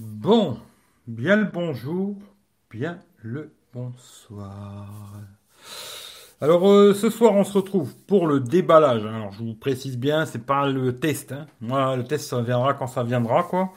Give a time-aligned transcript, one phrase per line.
[0.00, 0.56] Bon,
[1.08, 2.14] bien le bonjour,
[2.70, 4.86] bien le bonsoir.
[6.40, 9.04] Alors euh, ce soir on se retrouve pour le déballage.
[9.04, 11.32] Alors je vous précise bien, c'est pas le test.
[11.32, 11.96] Hein.
[11.96, 13.72] Le test ça viendra quand ça viendra quoi.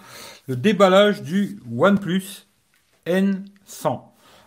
[0.47, 2.45] Le déballage du OnePlus
[3.07, 4.01] N100.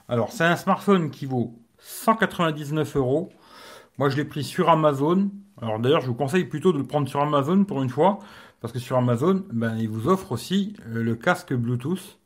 [0.09, 3.31] Alors c'est un smartphone qui vaut 199 euros.
[3.99, 5.29] Moi je l'ai pris sur Amazon.
[5.61, 8.21] Alors d'ailleurs je vous conseille plutôt de le prendre sur Amazon pour une fois.
[8.65, 12.19] Parce que sur Amazon, ben, ils vous offrent aussi euh, le casque Bluetooth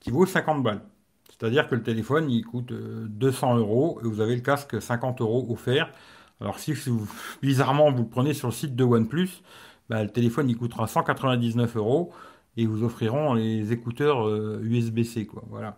[0.00, 0.80] qui vaut 50 balles.
[1.28, 5.20] C'est-à-dire que le téléphone, il coûte 200 euh, euros et vous avez le casque 50
[5.20, 5.92] euros offert.
[6.40, 7.06] Alors si vous,
[7.42, 9.42] bizarrement vous le prenez sur le site de OnePlus,
[9.90, 12.10] ben, le téléphone il coûtera 199 euros
[12.56, 14.26] et vous offriront les écouteurs
[14.62, 15.28] USB-C.
[15.30, 15.40] Euh.
[15.50, 15.76] Voilà.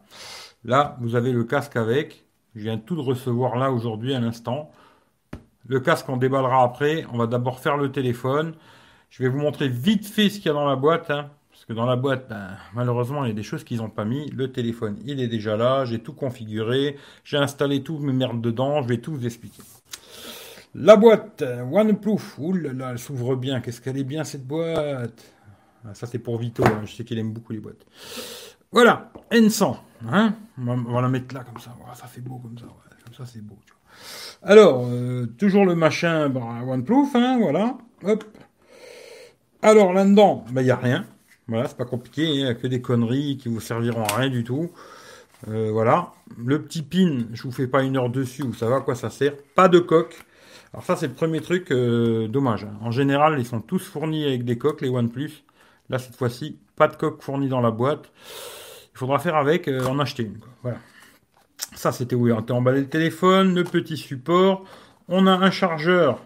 [0.62, 2.24] Là, vous avez le casque avec.
[2.54, 4.70] Je viens tout de recevoir là aujourd'hui à l'instant.
[5.66, 7.04] Le casque, on déballera après.
[7.12, 8.54] On va d'abord faire le téléphone.
[9.10, 11.10] Je vais vous montrer vite fait ce qu'il y a dans la boîte.
[11.10, 13.90] Hein, parce que dans la boîte, ben, malheureusement, il y a des choses qu'ils n'ont
[13.90, 14.30] pas mis.
[14.30, 15.84] Le téléphone, il est déjà là.
[15.84, 16.96] J'ai tout configuré.
[17.24, 18.82] J'ai installé toutes mes merdes dedans.
[18.82, 19.62] Je vais tout vous expliquer.
[20.74, 21.42] La boîte
[21.72, 22.20] OnePlus.
[22.38, 23.60] Ouh là elle s'ouvre bien.
[23.60, 25.34] Qu'est-ce qu'elle est bien cette boîte?
[25.84, 26.64] Ah, ça, c'est pour Vito.
[26.64, 26.82] Hein.
[26.84, 27.86] Je sais qu'il aime beaucoup les boîtes.
[28.70, 29.76] Voilà, N100.
[30.10, 31.74] Hein on, va, la mettre là comme ça.
[31.94, 32.66] ça fait beau comme ça.
[33.04, 33.58] Comme ça, c'est beau.
[34.42, 37.08] Alors, euh, toujours le machin ben, OnePlus.
[37.14, 37.78] Hein, voilà.
[38.04, 38.24] Hop.
[39.62, 41.04] Alors là-dedans, il ben, n'y a rien.
[41.48, 44.28] Voilà, c'est pas compliqué, il n'y a que des conneries qui vous serviront à rien
[44.28, 44.70] du tout.
[45.48, 46.12] Euh, voilà.
[46.36, 49.10] Le petit pin, je vous fais pas une heure dessus, vous savez à quoi ça
[49.10, 49.34] sert.
[49.54, 50.16] Pas de coque.
[50.72, 52.66] Alors ça, c'est le premier truc euh, dommage.
[52.82, 55.42] En général, ils sont tous fournis avec des coques, les OnePlus.
[55.88, 58.12] Là, cette fois-ci, pas de coque fournie dans la boîte.
[58.94, 60.38] Il faudra faire avec, euh, en acheter une.
[60.62, 60.78] Voilà.
[61.74, 62.30] Ça, c'était où?
[62.30, 64.64] On a emballé le téléphone, le petit support.
[65.08, 66.20] On a un chargeur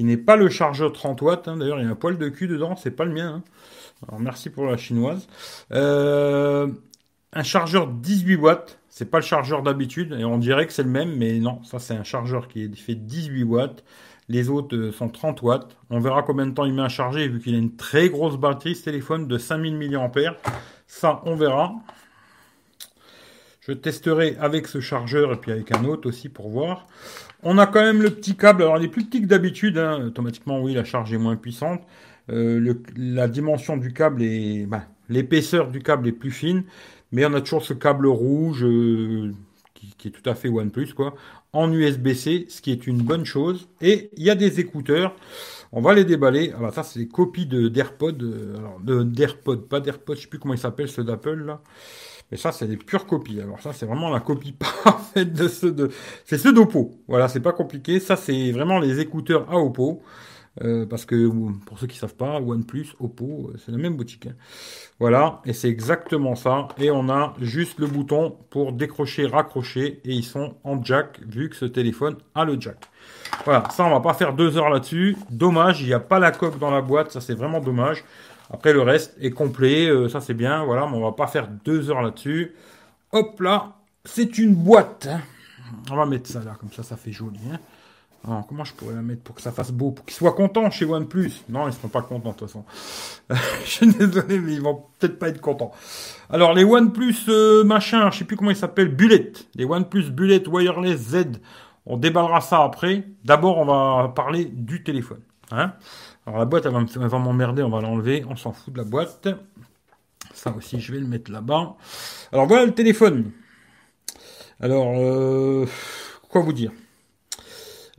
[0.00, 1.46] qui n'est pas le chargeur 30 watts.
[1.46, 1.58] Hein.
[1.58, 3.34] D'ailleurs, il y a un poil de cul dedans, c'est pas le mien.
[3.34, 3.42] Hein.
[4.08, 5.28] Alors, merci pour la chinoise.
[5.72, 6.68] Euh,
[7.34, 10.88] un chargeur 18 watts, c'est pas le chargeur d'habitude, et on dirait que c'est le
[10.88, 13.84] même, mais non, ça c'est un chargeur qui fait 18 watts.
[14.30, 15.76] Les autres euh, sont 30 watts.
[15.90, 18.38] On verra combien de temps il met à charger, vu qu'il a une très grosse
[18.38, 20.10] batterie, ce téléphone de 5000 mAh.
[20.86, 21.74] Ça, on verra.
[23.60, 26.86] Je testerai avec ce chargeur et puis avec un autre aussi pour voir.
[27.42, 28.62] On a quand même le petit câble.
[28.62, 29.76] Alors, il est plus petit que d'habitude.
[29.76, 30.06] Hein.
[30.06, 31.82] Automatiquement, oui, la charge est moins puissante.
[32.30, 34.66] Euh, la dimension du câble est...
[34.66, 36.64] Ben, l'épaisseur du câble est plus fine.
[37.12, 39.32] Mais on a toujours ce câble rouge euh,
[39.98, 41.14] qui, est tout à fait OnePlus, quoi.
[41.52, 43.68] En USB-C, ce qui est une bonne chose.
[43.82, 45.16] Et il y a des écouteurs.
[45.72, 46.52] On va les déballer.
[46.56, 48.22] Alors, ça, c'est des copies de d'AirPod.
[48.22, 51.60] Euh, de d'AirPod, pas d'AirPod, je sais plus comment il s'appelle, ceux d'Apple, là.
[52.30, 53.40] Mais ça, c'est des pures copies.
[53.40, 54.52] Alors ça, c'est vraiment la copie
[54.84, 55.90] parfaite de ceux de...
[56.24, 56.92] C'est ceux d'Oppo.
[57.08, 58.00] Voilà, c'est pas compliqué.
[58.00, 60.02] Ça, c'est vraiment les écouteurs à Oppo.
[60.62, 61.30] Euh, parce que
[61.64, 64.26] pour ceux qui savent pas, OnePlus, Oppo, euh, c'est la même boutique.
[64.26, 64.34] Hein.
[64.98, 66.68] Voilà, et c'est exactement ça.
[66.78, 71.48] Et on a juste le bouton pour décrocher, raccrocher, et ils sont en jack, vu
[71.48, 72.88] que ce téléphone a le jack.
[73.44, 75.16] Voilà, ça on va pas faire deux heures là-dessus.
[75.30, 78.04] Dommage, il n'y a pas la coque dans la boîte, ça c'est vraiment dommage.
[78.52, 79.88] Après, le reste est complet.
[79.88, 80.64] Euh, ça, c'est bien.
[80.64, 82.54] Voilà, mais on va pas faire deux heures là-dessus.
[83.12, 85.08] Hop là, c'est une boîte.
[85.10, 85.20] Hein.
[85.90, 87.38] On va mettre ça là, comme ça, ça fait joli.
[88.26, 88.44] Hein.
[88.48, 90.84] comment je pourrais la mettre pour que ça fasse beau, pour qu'ils soient contents chez
[90.84, 91.32] OnePlus?
[91.48, 92.64] Non, ils seront pas contents de toute façon.
[93.64, 95.72] je suis désolé, mais ils vont peut-être pas être contents.
[96.28, 100.46] Alors les OnePlus euh, machin, je sais plus comment ils s'appellent, Bullet, les OnePlus Bullet
[100.48, 101.24] Wireless Z.
[101.86, 103.04] On déballera ça après.
[103.24, 105.20] D'abord, on va parler du téléphone.
[105.50, 105.72] Hein
[106.26, 109.28] alors la boîte, elle va, m'emmerder, on va l'enlever, on s'en fout de la boîte.
[110.32, 111.76] Ça aussi, je vais le mettre là-bas.
[112.32, 113.32] Alors voilà le téléphone.
[114.60, 115.66] Alors, euh,
[116.28, 116.72] quoi vous dire?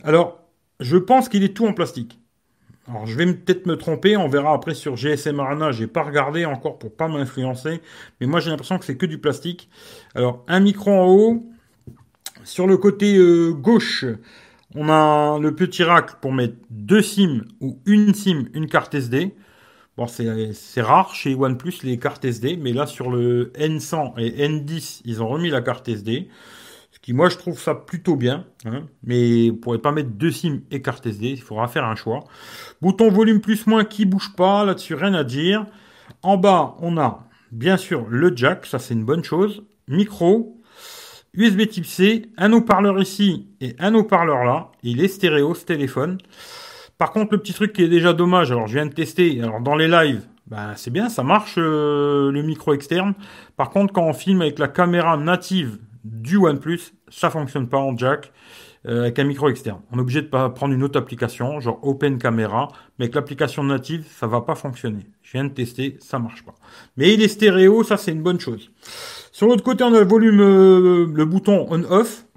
[0.04, 0.40] Alors,
[0.80, 2.20] je pense qu'il est tout en plastique.
[2.88, 6.46] Alors, je vais peut-être me tromper, on verra après sur GSM Arena, j'ai pas regardé
[6.46, 7.82] encore pour pas m'influencer,
[8.20, 9.70] mais moi j'ai l'impression que c'est que du plastique.
[10.16, 11.46] Alors, un micro en haut,
[12.44, 14.06] sur le côté euh, gauche,
[14.76, 19.34] on a le petit rack pour mettre deux SIM ou une SIM, une carte SD.
[19.98, 25.02] Bon, c'est rare chez OnePlus les cartes SD, mais là sur le N100 et N10,
[25.04, 26.30] ils ont remis la carte SD.
[26.92, 28.46] Ce qui, moi, je trouve ça plutôt bien.
[28.66, 28.84] Hein.
[29.04, 32.24] mais vous pourrez pas mettre deux SIM et carte SD, il faudra faire un choix.
[32.82, 35.66] Bouton volume plus moins qui bouge pas, là-dessus rien à dire.
[36.22, 39.64] En bas, on a bien sûr le jack, ça c'est une bonne chose.
[39.88, 40.61] Micro,
[41.34, 44.72] USB type C, un haut-parleur ici et un haut-parleur là.
[44.84, 46.18] Il est stéréo ce téléphone.
[46.98, 49.62] Par contre, le petit truc qui est déjà dommage, alors je viens de tester, alors
[49.62, 53.14] dans les lives, ben, c'est bien, ça marche euh, le micro externe.
[53.56, 57.98] Par contre, quand on filme avec la caméra native du OnePlus, ça fonctionne pas en
[57.98, 58.32] jack.
[58.88, 59.82] euh, avec un micro externe.
[59.92, 64.08] On est obligé de prendre une autre application, genre Open Camera, mais avec l'application native,
[64.10, 65.06] ça va pas fonctionner.
[65.22, 66.56] Je viens de tester, ça marche pas.
[66.98, 68.72] Mais il est stéréo, ça c'est une bonne chose.
[69.42, 72.28] Sur l'autre côté, on a le volume, euh, le bouton on/off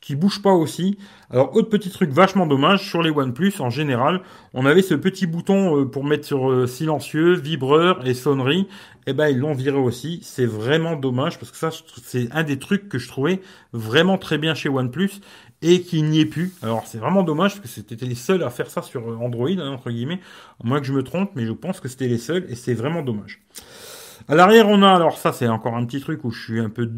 [0.00, 0.96] qui bouge pas aussi.
[1.28, 4.20] Alors autre petit truc vachement dommage sur les OnePlus en général,
[4.54, 8.68] on avait ce petit bouton euh, pour mettre sur euh, silencieux, vibreur et sonnerie.
[9.08, 10.20] Eh ben ils l'ont viré aussi.
[10.22, 11.70] C'est vraiment dommage parce que ça
[12.04, 13.40] c'est un des trucs que je trouvais
[13.72, 15.20] vraiment très bien chez OnePlus
[15.62, 16.52] et qui n'y est plus.
[16.62, 19.70] Alors c'est vraiment dommage parce que c'était les seuls à faire ça sur Android hein,
[19.70, 20.20] entre guillemets.
[20.62, 22.74] À moins que je me trompe, mais je pense que c'était les seuls et c'est
[22.74, 23.40] vraiment dommage.
[24.28, 26.70] À l'arrière on a alors ça c'est encore un petit truc où je suis un
[26.70, 26.88] peu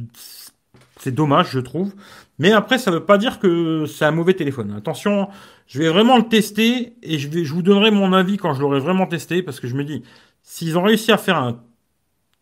[1.04, 1.92] c'est dommage, je trouve.
[2.38, 4.72] Mais après, ça ne veut pas dire que c'est un mauvais téléphone.
[4.76, 5.28] Attention,
[5.66, 9.06] je vais vraiment le tester et je, vous donnerai mon avis quand je l'aurai vraiment
[9.06, 10.02] testé parce que je me dis,
[10.42, 11.60] s'ils ont réussi à faire un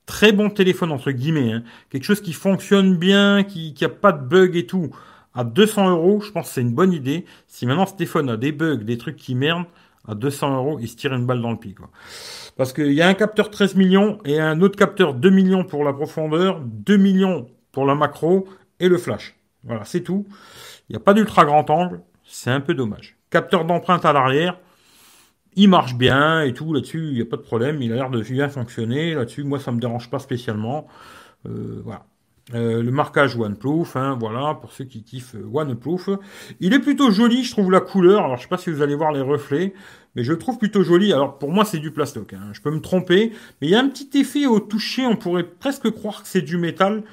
[0.07, 4.25] très bon téléphone, entre guillemets, hein, quelque chose qui fonctionne bien, qui n'a pas de
[4.25, 4.91] bug et tout,
[5.35, 7.25] à 200 euros, je pense que c'est une bonne idée.
[7.49, 9.67] Si maintenant ce téléphone a des bugs, des trucs qui merdent,
[10.07, 11.75] à 200 euros, il se tire une balle dans le pied.
[11.75, 11.91] Quoi.
[12.57, 15.85] Parce qu'il y a un capteur 13 millions et un autre capteur 2 millions pour
[15.85, 18.49] la profondeur, 2 millions pour la macro
[18.81, 19.37] et le flash.
[19.65, 20.27] Voilà, c'est tout.
[20.89, 23.17] Il n'y a pas d'ultra grand angle, c'est un peu dommage.
[23.31, 24.59] Capteur d'empreinte à l'arrière,
[25.55, 28.11] il marche bien et tout, là-dessus, il n'y a pas de problème, il a l'air
[28.11, 30.87] de bien fonctionner, là-dessus, moi, ça ne me dérange pas spécialement.
[31.47, 32.07] Euh, voilà.
[32.55, 36.11] Euh, le marquage OneProof, hein, voilà, pour ceux qui kiffent euh, OneProof.
[36.61, 38.25] Il est plutôt joli, je trouve la couleur.
[38.25, 39.73] Alors, je sais pas si vous allez voir les reflets,
[40.15, 41.13] mais je trouve plutôt joli.
[41.13, 42.35] Alors, pour moi, c'est du plastoc.
[42.35, 42.51] Hein.
[42.53, 45.07] Je peux me tromper, mais il y a un petit effet au toucher.
[45.07, 47.05] On pourrait presque croire que c'est du métal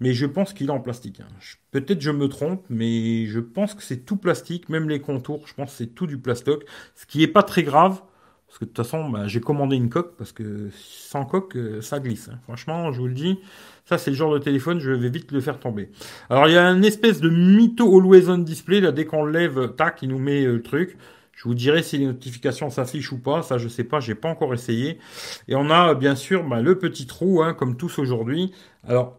[0.00, 1.20] mais je pense qu'il est en plastique.
[1.20, 1.28] Hein.
[1.70, 5.54] Peut-être je me trompe, mais je pense que c'est tout plastique, même les contours, je
[5.54, 6.64] pense que c'est tout du plastoc,
[6.94, 8.02] ce qui est pas très grave,
[8.48, 11.82] parce que de toute façon, bah, j'ai commandé une coque, parce que sans coque, euh,
[11.82, 12.30] ça glisse.
[12.32, 12.38] Hein.
[12.44, 13.38] Franchement, je vous le dis,
[13.84, 15.90] ça c'est le genre de téléphone, je vais vite le faire tomber.
[16.30, 19.74] Alors il y a une espèce de mytho always on display, là dès qu'on lève,
[19.76, 20.96] tac, il nous met euh, le truc.
[21.32, 24.28] Je vous dirai si les notifications s'affichent ou pas, ça je sais pas, j'ai pas
[24.28, 24.98] encore essayé.
[25.46, 28.52] Et on a bien sûr bah, le petit trou, hein, comme tous aujourd'hui.
[28.82, 29.17] Alors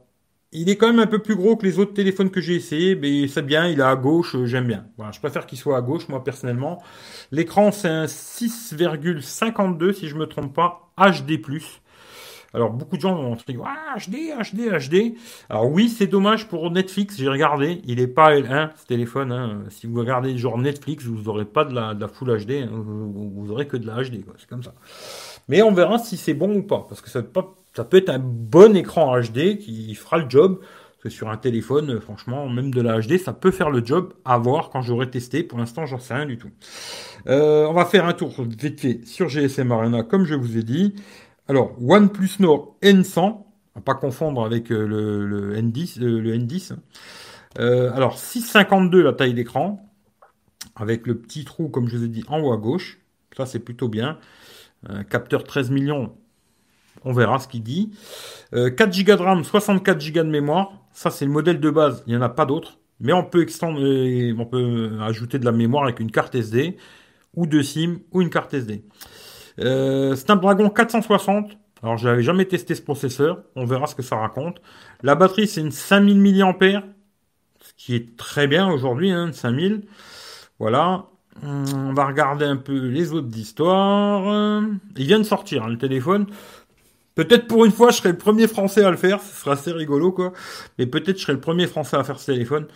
[0.52, 2.96] il est quand même un peu plus gros que les autres téléphones que j'ai essayé,
[2.96, 4.86] mais c'est bien, il est à gauche, euh, j'aime bien.
[4.98, 6.82] Voilà, je préfère qu'il soit à gauche, moi personnellement.
[7.32, 11.40] L'écran, c'est un 6,52, si je me trompe pas, HD+.
[12.52, 15.16] Alors beaucoup de gens vont se dire ah, HD, HD, HD.
[15.50, 17.18] Alors oui, c'est dommage pour Netflix.
[17.18, 19.32] J'ai regardé, il est pas L1 ce téléphone.
[19.32, 19.66] Hein.
[19.70, 22.52] Si vous regardez genre Netflix, vous n'aurez pas de la, Full HD.
[22.64, 22.70] Hein.
[22.72, 24.26] Vous, vous, aurez que de la HD.
[24.38, 24.74] C'est comme ça.
[25.48, 27.96] Mais on verra si c'est bon ou pas, parce que ça peut pas ça peut
[27.96, 30.60] être un bon écran HD qui fera le job.
[30.60, 34.14] Parce que sur un téléphone, franchement, même de la HD, ça peut faire le job
[34.26, 35.44] à voir quand j'aurai testé.
[35.44, 36.50] Pour l'instant, j'en sais rien du tout.
[37.28, 40.64] Euh, on va faire un tour vite fait sur GSM Arena, comme je vous ai
[40.64, 40.94] dit.
[41.48, 43.46] Alors, OnePlus Nord N100,
[43.78, 46.02] à pas confondre avec euh, le, N10.
[46.02, 46.74] le N10.
[47.60, 49.90] Euh, alors, 6,52 la taille d'écran,
[50.76, 53.00] avec le petit trou, comme je vous ai dit, en haut à gauche.
[53.38, 54.18] Ça, c'est plutôt bien.
[55.10, 56.14] capteur 13 millions,
[57.06, 57.92] on verra ce qu'il dit.
[58.52, 60.72] 4 euh, Go de RAM, 64 Go de mémoire.
[60.94, 62.04] Ça, c'est le modèle de base.
[62.08, 62.78] Il n'y en a pas d'autres.
[63.00, 66.76] Mais on peut extendre, on peut ajouter de la mémoire avec une carte SD,
[67.34, 68.84] ou deux SIM, ou une carte SD.
[69.60, 71.58] Euh, Snapdragon 460.
[71.82, 73.42] Alors, je n'avais jamais testé ce processeur.
[73.56, 74.62] On verra ce que ça raconte.
[75.02, 76.84] La batterie, c'est une 5000 mAh.
[77.62, 79.84] Ce qui est très bien aujourd'hui, hein, 5000.
[80.60, 81.06] Voilà.
[81.42, 84.62] On va regarder un peu les autres histoires.
[84.98, 86.26] Il vient de sortir, hein, le téléphone.
[87.16, 89.20] Peut-être pour une fois, je serai le premier Français à le faire.
[89.22, 90.32] Ce sera assez rigolo, quoi.
[90.78, 92.68] Mais peut-être je serai le premier Français à faire ce téléphone.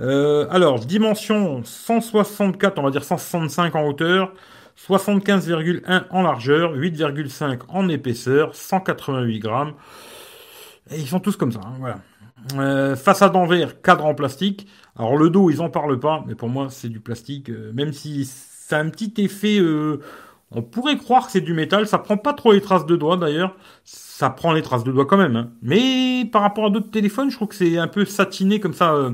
[0.00, 4.32] Euh, alors, dimension 164, on va dire 165 en hauteur,
[4.88, 9.74] 75,1 en largeur, 8,5 en épaisseur, 188 grammes.
[10.90, 12.00] Et ils sont tous comme ça, hein, voilà.
[12.58, 14.68] Euh, façade en verre, cadre en plastique.
[14.96, 17.48] Alors le dos, ils en parlent pas, mais pour moi c'est du plastique.
[17.48, 20.00] Euh, même si c'est un petit effet euh,
[20.50, 23.16] on pourrait croire que c'est du métal, ça prend pas trop les traces de doigts
[23.16, 25.36] d'ailleurs, ça prend les traces de doigts quand même.
[25.36, 25.50] Hein.
[25.62, 28.94] Mais par rapport à d'autres téléphones, je trouve que c'est un peu satiné comme ça.
[28.94, 29.12] Euh,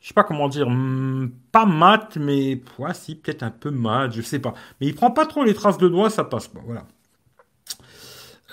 [0.00, 4.10] je sais pas comment dire, hmm, pas mat, mais ouais, si peut-être un peu mat,
[4.12, 4.54] je sais pas.
[4.80, 6.60] Mais il prend pas trop les traces de doigts, ça passe pas.
[6.64, 6.86] Voilà.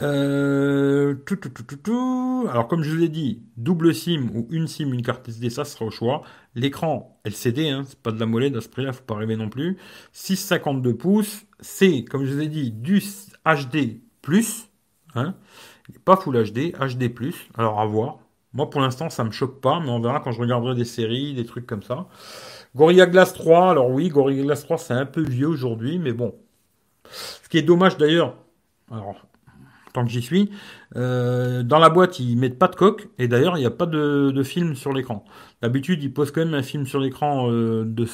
[0.01, 4.67] Euh, tout, tout, tout, tout, Alors, comme je vous l'ai dit, double SIM ou une
[4.67, 6.21] SIM, une carte SD, ça sera au choix.
[6.55, 9.49] L'écran LCD, hein, c'est pas de la molette à ce prix-là, faut pas rêver non
[9.49, 9.77] plus.
[10.13, 11.45] 6,52 pouces.
[11.59, 13.01] C'est, comme je vous ai dit, du
[13.45, 14.01] HD+.
[15.15, 15.35] Hein.
[16.05, 17.11] Pas Full HD, HD+.
[17.57, 18.19] Alors, à voir.
[18.53, 21.33] Moi, pour l'instant, ça me choque pas, mais on verra quand je regarderai des séries,
[21.33, 22.07] des trucs comme ça.
[22.75, 23.71] Gorilla Glass 3.
[23.71, 26.35] Alors oui, Gorilla Glass 3, c'est un peu vieux aujourd'hui, mais bon.
[27.11, 28.35] Ce qui est dommage d'ailleurs,
[28.91, 29.15] alors
[29.93, 30.51] tant que j'y suis.
[30.95, 33.85] Euh, dans la boîte, ils mettent pas de coque, et d'ailleurs, il n'y a pas
[33.85, 35.25] de, film sur l'écran.
[35.61, 38.07] D'habitude, ils posent quand même un film sur l'écran euh, de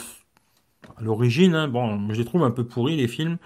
[0.97, 1.55] à l'origine.
[1.55, 1.67] Hein.
[1.67, 3.37] Bon, je les trouve un peu pourris les films,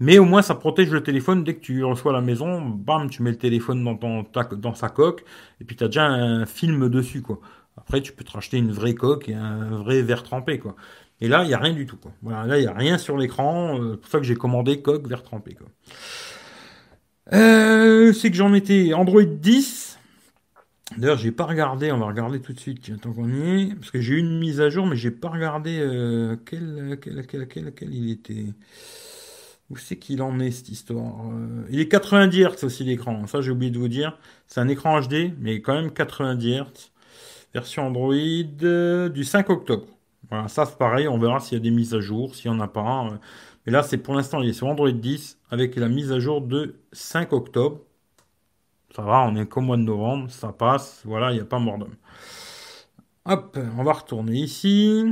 [0.00, 2.60] mais au moins ça protège le téléphone dès que tu reçois la maison.
[2.60, 4.24] Bam, tu mets le téléphone dans ton
[4.56, 5.24] dans sa coque,
[5.60, 7.40] et puis tu as déjà un film dessus, quoi.
[7.76, 10.76] Après, tu peux te racheter une vraie coque et un vrai verre trempé, quoi.
[11.20, 11.98] Et là, il n'y a rien du tout.
[12.22, 13.80] Voilà, là, il n'y a rien sur l'écran.
[13.80, 15.66] Euh, c'est pour ça que j'ai commandé coque, verre trempé, quoi.
[17.32, 19.83] Euh, c'est que j'en mettais Android 10.
[20.98, 23.90] D'ailleurs, j'ai pas regardé, on va regarder tout de suite, tant qu'on y est, parce
[23.90, 27.72] que j'ai eu une mise à jour, mais j'ai pas regardé euh, quel, quel, quel,
[27.74, 28.46] quel, il était.
[29.70, 33.40] Où c'est qu'il en est cette histoire euh, Il est 90 Hz aussi l'écran, ça
[33.40, 34.18] j'ai oublié de vous dire.
[34.46, 36.90] C'est un écran HD, mais quand même 90 Hz.
[37.54, 39.86] Version Android euh, du 5 octobre.
[40.28, 42.54] Voilà, ça c'est pareil, on verra s'il y a des mises à jour, s'il y
[42.54, 43.08] en a pas.
[43.66, 46.40] Mais là, c'est pour l'instant, il est sur Android 10 avec la mise à jour
[46.40, 47.80] de 5 octobre.
[48.94, 51.02] Ça va, on est qu'au mois de novembre, ça passe.
[51.04, 51.96] Voilà, il n'y a pas mort d'homme.
[53.24, 55.04] Hop, on va retourner ici.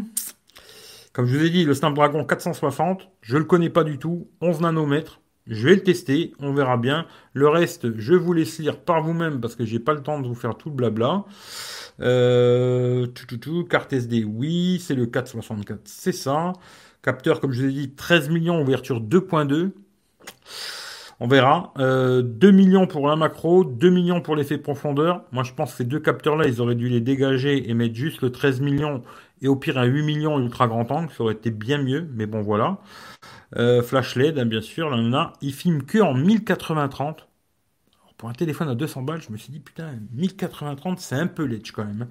[1.12, 4.28] Comme je vous ai dit, le Snapdragon 460, je ne le connais pas du tout.
[4.40, 5.20] 11 nanomètres.
[5.48, 7.06] Je vais le tester, on verra bien.
[7.32, 10.28] Le reste, je vous laisse lire par vous-même parce que j'ai pas le temps de
[10.28, 11.24] vous faire tout le blabla.
[12.00, 16.52] Euh, tout, tout, carte SD, oui, c'est le 464, c'est ça.
[17.02, 19.72] Capteur, comme je vous ai dit, 13 millions, ouverture 2.2.
[21.24, 21.72] On verra.
[21.76, 25.22] 2 euh, millions pour la macro, 2 millions pour l'effet profondeur.
[25.30, 28.22] Moi, je pense que ces deux capteurs-là, ils auraient dû les dégager et mettre juste
[28.22, 29.02] le 13 millions
[29.40, 31.10] et au pire un 8 millions ultra grand angle.
[31.16, 32.78] Ça aurait été bien mieux, mais bon, voilà.
[33.56, 35.34] Euh, flash LED, hein, bien sûr, là, on a.
[35.42, 37.18] Il filme que en 1080-30
[38.22, 41.44] pour un téléphone à 200 balles, je me suis dit, putain, 1080-30, c'est un peu
[41.44, 42.06] ledge quand même.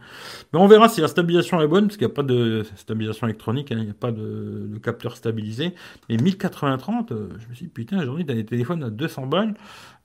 [0.52, 3.28] Mais on verra si la stabilisation est bonne, parce qu'il n'y a pas de stabilisation
[3.28, 5.74] électronique, hein, il n'y a pas de, capteur stabilisé.
[6.10, 9.54] Mais 1080-30, euh, je me suis dit, putain, aujourd'hui, t'as des téléphones à 200 balles.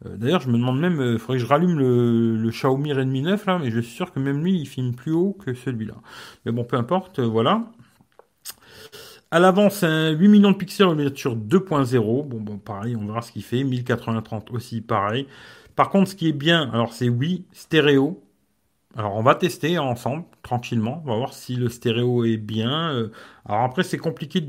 [0.07, 3.23] Euh, d'ailleurs, je me demande même, il euh, faudrait que je rallume le, Xiaomi Redmi
[3.23, 5.95] 9, là, mais je suis sûr que même lui, il filme plus haut que celui-là.
[6.45, 7.65] Mais bon, peu importe, voilà.
[9.33, 12.29] À l'avant, c'est un 8 millions de pixels en miniature 2.0.
[12.29, 13.65] Bon, bon, pareil, on verra ce qu'il fait.
[13.65, 15.27] 1080-30 aussi, pareil.
[15.76, 18.23] Par contre, ce qui est bien, alors c'est oui, stéréo.
[18.97, 21.02] Alors on va tester ensemble, tranquillement.
[21.04, 22.92] On va voir si le stéréo est bien.
[22.95, 23.12] Euh,
[23.45, 24.47] alors après, c'est compliqué de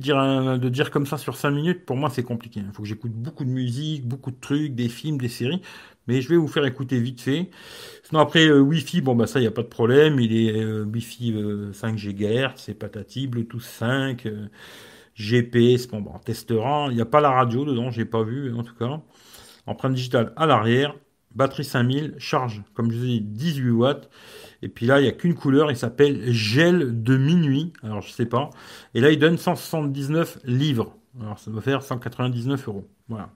[0.69, 1.85] dire, comme ça sur 5 minutes.
[1.85, 2.61] Pour moi, c'est compliqué.
[2.61, 5.61] Il faut que j'écoute beaucoup de musique, beaucoup de trucs, des films, des séries.
[6.07, 7.49] Mais je vais vous faire écouter vite fait.
[8.03, 10.19] Sinon après, euh, Wi-Fi, bon bah ça, il n'y a pas de problème.
[10.21, 11.35] Il est euh, Wi-Fi
[11.73, 14.25] 5 GHz, c'est patati, Bluetooth 5,
[15.15, 16.87] GPS, bon bah on testera.
[16.89, 19.01] Il n'y a pas la radio dedans, j'ai pas vu en tout cas.
[19.65, 20.95] Empreinte digitale à l'arrière
[21.37, 24.09] batterie 5000, charge, comme je vous ai dit, 18 watts.
[24.63, 27.73] Et puis là, il n'y a qu'une couleur, il s'appelle gel de minuit.
[27.83, 28.49] Alors, je sais pas.
[28.95, 30.97] Et là, il donne 179 livres.
[31.21, 32.87] Alors, ça doit faire 199 euros.
[33.07, 33.29] Voilà.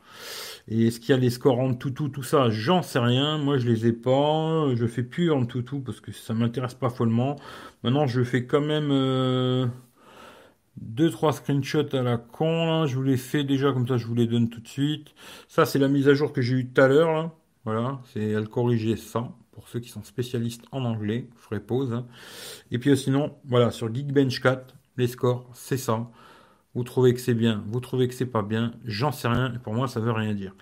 [0.67, 2.49] Et est-ce qu'il y a les scores en tout, tout ça?
[2.49, 3.37] J'en sais rien.
[3.37, 4.67] Moi, je les ai pas.
[4.75, 7.35] Je fais plus en tout, parce que ça m'intéresse pas follement.
[7.83, 8.89] Maintenant, je fais quand même.
[8.91, 9.67] Euh,
[10.77, 14.15] deux trois screenshots à la con je vous les fais déjà comme ça je vous
[14.15, 15.13] les donne tout de suite
[15.49, 17.31] ça c'est la mise à jour que j'ai eu tout à l'heure
[17.65, 19.31] voilà, c'est elle corriger ça.
[19.51, 22.03] Pour ceux qui sont spécialistes en anglais, je ferai pause.
[22.71, 26.09] Et puis euh, sinon, voilà, sur Geekbench 4, les scores, c'est ça.
[26.73, 29.73] Vous trouvez que c'est bien, vous trouvez que c'est pas bien, j'en sais rien, pour
[29.73, 30.55] moi ça veut rien dire.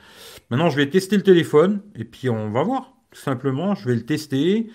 [0.50, 2.94] Maintenant je vais tester le téléphone, et puis on va voir.
[3.12, 4.70] Tout simplement, je vais le tester.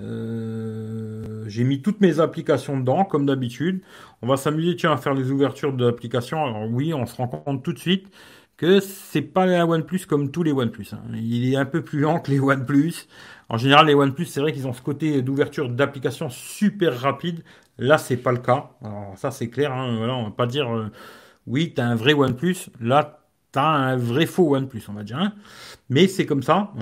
[0.00, 3.80] Euh, j'ai mis toutes mes applications dedans, comme d'habitude.
[4.20, 6.44] On va s'amuser, tiens, à faire les ouvertures d'applications.
[6.44, 8.08] Alors oui, on se rend compte tout de suite
[8.58, 10.88] que c'est pas un OnePlus comme tous les OnePlus.
[10.92, 11.00] Hein.
[11.14, 13.06] Il est un peu plus lent que les OnePlus.
[13.48, 17.44] En général, les OnePlus, c'est vrai qu'ils ont ce côté d'ouverture d'application super rapide.
[17.78, 18.72] Là, c'est pas le cas.
[18.84, 19.72] Alors ça, c'est clair.
[19.72, 19.96] Hein.
[19.96, 20.90] Voilà, on va pas dire euh,
[21.46, 22.56] oui, tu as un vrai OnePlus.
[22.80, 23.20] Là,
[23.52, 25.18] tu as un vrai faux OnePlus, on va dire.
[25.18, 25.34] Hein.
[25.88, 26.72] Mais c'est comme ça.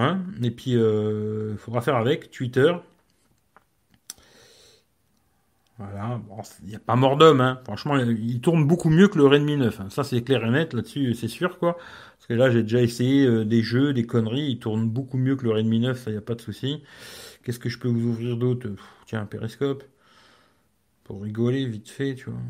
[0.42, 2.72] Et puis, il euh, faudra faire avec Twitter.
[5.78, 6.20] Voilà,
[6.62, 7.60] il n'y a pas mort d'homme, hein.
[7.64, 9.90] franchement, il tourne beaucoup mieux que le Redmi 9, hein.
[9.90, 11.76] ça c'est clair et net, là-dessus c'est sûr quoi.
[12.16, 15.36] Parce que là j'ai déjà essayé euh, des jeux, des conneries, il tourne beaucoup mieux
[15.36, 16.82] que le Redmi 9, ça y a pas de souci.
[17.42, 18.68] Qu'est-ce que je peux vous ouvrir d'autre?
[19.04, 19.84] Tiens, un périscope,
[21.04, 22.40] pour rigoler vite fait, tu vois.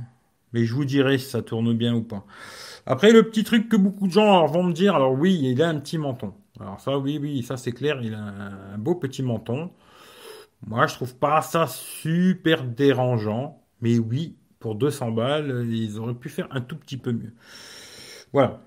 [0.52, 2.24] Mais je vous dirai si ça tourne bien ou pas.
[2.86, 5.68] Après, le petit truc que beaucoup de gens vont me dire, alors oui, il a
[5.68, 6.32] un petit menton.
[6.60, 8.20] Alors ça, oui, oui, ça c'est clair, il a
[8.74, 9.70] un beau petit menton.
[10.66, 13.62] Moi, je trouve pas ça super dérangeant.
[13.80, 17.32] Mais oui, pour 200 balles, ils auraient pu faire un tout petit peu mieux.
[18.32, 18.60] Voilà.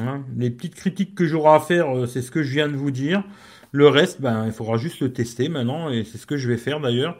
[0.00, 2.76] Hein, les petites critiques que j'aurai à faire, euh, c'est ce que je viens de
[2.76, 3.24] vous dire.
[3.72, 6.56] Le reste, ben, il faudra juste le tester maintenant, et c'est ce que je vais
[6.56, 7.18] faire d'ailleurs.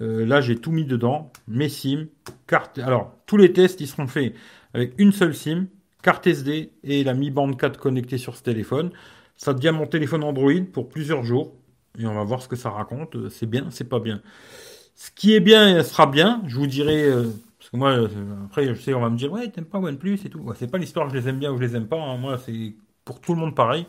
[0.00, 2.06] Euh, là, j'ai tout mis dedans, mes SIM,
[2.46, 2.78] carte.
[2.78, 4.34] Alors, tous les tests, ils seront faits
[4.74, 5.66] avec une seule SIM,
[6.02, 8.90] carte SD et la Mi Band 4 connectée sur ce téléphone.
[9.36, 11.54] Ça devient mon téléphone Android pour plusieurs jours.
[11.98, 13.16] Et on va voir ce que ça raconte.
[13.16, 14.20] Euh, c'est bien, c'est pas bien.
[14.94, 16.42] Ce qui est bien sera bien.
[16.46, 17.04] Je vous dirai.
[17.04, 17.24] Euh,
[17.58, 18.08] parce que moi, euh,
[18.46, 20.52] après, je sais, on va me dire, ouais, t'aimes pas OnePlus et tout.
[20.56, 22.00] C'est pas l'histoire, je les aime bien ou je les aime pas.
[22.00, 22.16] Hein.
[22.16, 23.86] Moi, c'est pour tout le monde pareil.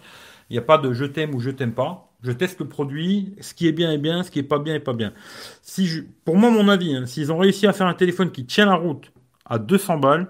[0.49, 2.09] Il n'y a pas de je t'aime ou je t'aime pas.
[2.21, 3.35] Je teste le produit.
[3.41, 5.13] Ce qui est bien est bien, ce qui est pas bien est pas bien.
[5.61, 8.45] Si je, pour moi, mon avis, hein, s'ils ont réussi à faire un téléphone qui
[8.45, 9.11] tient la route
[9.45, 10.27] à 200 balles,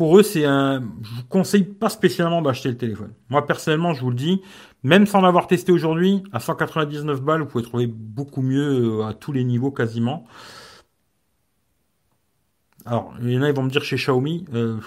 [0.00, 0.82] pour eux, c'est un.
[1.02, 3.12] Je vous conseille pas spécialement d'acheter le téléphone.
[3.28, 4.40] Moi, personnellement, je vous le dis,
[4.82, 9.12] même sans l'avoir testé aujourd'hui, à 199 balles, vous pouvez trouver beaucoup mieux euh, à
[9.12, 10.24] tous les niveaux quasiment.
[12.86, 14.46] Alors, il y en a, ils vont me dire chez Xiaomi.
[14.54, 14.78] Euh,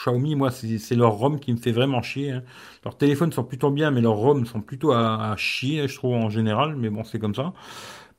[0.00, 2.30] Xiaomi, moi, c'est leur ROM qui me fait vraiment chier.
[2.30, 2.42] Hein.
[2.86, 6.30] Leurs téléphones sont plutôt bien, mais leurs ROM sont plutôt à, chier, je trouve, en
[6.30, 6.74] général.
[6.76, 7.52] Mais bon, c'est comme ça.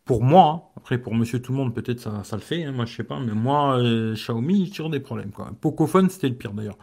[0.06, 2.72] Pour moi, après pour monsieur tout le monde, peut-être ça, ça le fait, hein.
[2.72, 5.32] moi je sais pas, mais moi, euh, Xiaomi, il tire des problèmes.
[5.32, 5.52] Quoi.
[5.60, 6.78] Pocophone, c'était le pire d'ailleurs.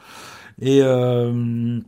[0.61, 1.79] Et euh,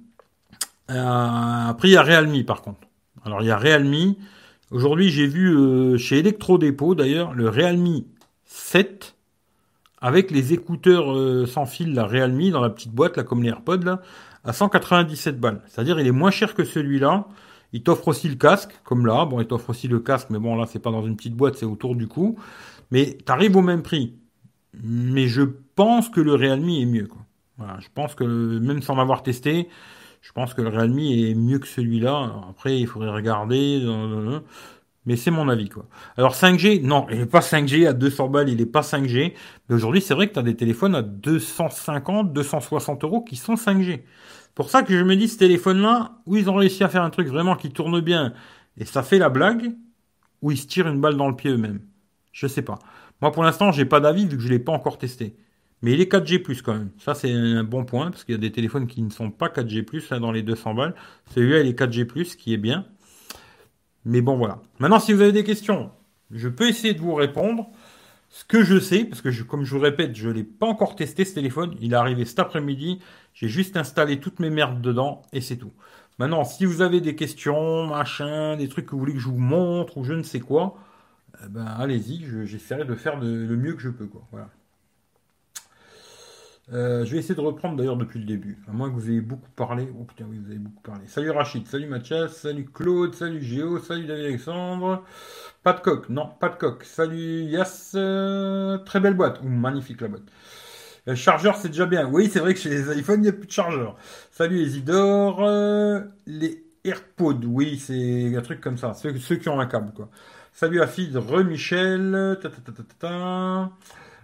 [0.92, 2.78] euh, après, il y a Realme par contre.
[3.24, 4.14] Alors il y a Realme.
[4.70, 8.02] Aujourd'hui, j'ai vu chez Electro d'ailleurs le Realme
[8.44, 9.16] 7
[10.00, 13.84] avec les écouteurs sans fil, la Realme dans la petite boîte, là, comme les AirPods,
[13.84, 14.02] là,
[14.44, 15.62] à 197 balles.
[15.66, 17.26] C'est-à-dire, il est moins cher que celui-là.
[17.74, 19.26] Il t'offre aussi le casque, comme là.
[19.26, 21.56] Bon, il t'offre aussi le casque, mais bon, là, c'est pas dans une petite boîte,
[21.56, 22.38] c'est autour du cou.
[22.92, 24.14] Mais t'arrives au même prix.
[24.84, 25.42] Mais je
[25.74, 27.22] pense que le Realme est mieux, quoi.
[27.80, 29.68] Je pense que, même sans l'avoir testé,
[30.22, 32.44] je pense que le Realme est mieux que celui-là.
[32.48, 33.84] Après, il faudrait regarder.
[35.04, 35.86] Mais c'est mon avis, quoi.
[36.16, 39.34] Alors 5G, non, il n'est pas 5G à 200 balles, il n'est pas 5G.
[39.68, 43.54] Mais aujourd'hui, c'est vrai que tu as des téléphones à 250, 260 euros qui sont
[43.54, 44.02] 5G
[44.54, 47.10] pour ça que je me dis, ce téléphone-là, où ils ont réussi à faire un
[47.10, 48.34] truc vraiment qui tourne bien,
[48.76, 49.74] et ça fait la blague,
[50.42, 51.80] ou ils se tirent une balle dans le pied eux-mêmes.
[52.32, 52.78] Je sais pas.
[53.20, 55.36] Moi, pour l'instant, j'ai pas d'avis vu que je l'ai pas encore testé.
[55.82, 56.90] Mais il est 4G+, quand même.
[56.98, 59.48] Ça, c'est un bon point, parce qu'il y a des téléphones qui ne sont pas
[59.48, 60.94] 4G+, là, dans les 200 balles.
[61.34, 62.86] Celui-là, il est 4G+, qui est bien.
[64.04, 64.60] Mais bon, voilà.
[64.78, 65.90] Maintenant, si vous avez des questions,
[66.30, 67.70] je peux essayer de vous répondre.
[68.28, 70.96] Ce que je sais, parce que comme je vous répète, je ne l'ai pas encore
[70.96, 72.98] testé ce téléphone, il est arrivé cet après-midi,
[73.34, 75.72] j'ai juste installé toutes mes merdes dedans et c'est tout.
[76.18, 79.38] Maintenant, si vous avez des questions, machin, des trucs que vous voulez que je vous
[79.38, 80.76] montre ou je ne sais quoi,
[81.44, 84.08] eh ben allez-y, j'essaierai de faire le mieux que je peux.
[84.30, 84.48] Voilà.
[86.72, 89.20] Euh, je vais essayer de reprendre d'ailleurs depuis le début, à moins que vous ayez
[89.20, 89.86] beaucoup parlé.
[90.00, 91.06] Oh putain, oui, vous avez beaucoup parlé.
[91.08, 95.04] Salut Rachid, salut Mathias, salut Claude, salut Géo, salut David Alexandre.
[95.62, 96.82] Pas de coq, non, pas de coq.
[96.84, 100.22] Salut Yass, euh, très belle boîte, ou magnifique la boîte.
[101.06, 102.06] Le chargeur, c'est déjà bien.
[102.06, 103.96] Oui, c'est vrai que chez les iPhones, il n'y a plus de chargeur.
[104.30, 109.66] Salut Isidore, euh, les AirPods, oui, c'est un truc comme ça, ceux, qui ont un
[109.66, 110.08] câble, quoi.
[110.52, 112.38] Salut Afid, re-Michel,
[113.00, 113.70] ta,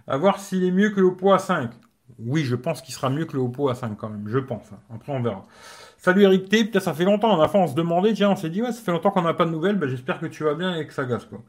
[0.07, 1.69] à voir s'il est mieux que l'Oppo A5.
[2.19, 4.27] Oui, je pense qu'il sera mieux que le Oppo A5 quand même.
[4.27, 4.71] Je pense.
[4.71, 4.79] Hein.
[4.93, 5.45] Après, on verra.
[5.97, 6.65] Salut Eric T.
[6.65, 7.37] Peut-être ça fait longtemps.
[7.37, 9.21] On a fait, on se demandait, tiens, on s'est dit, ouais, ça fait longtemps qu'on
[9.21, 9.77] n'a pas de nouvelles.
[9.77, 11.41] Ben, j'espère que tu vas bien et que ça gasse, quoi.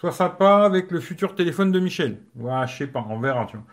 [0.00, 2.18] Sois sympa avec le futur téléphone de Michel.
[2.36, 3.04] Ouais, je sais pas.
[3.08, 3.66] On verra, tu vois.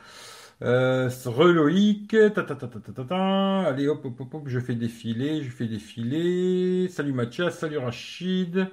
[0.61, 6.87] Euh, Reloïc, allez hop, hop, hop, hop, je fais défiler, je fais défiler.
[6.89, 8.69] Salut Mathias, salut Rachid.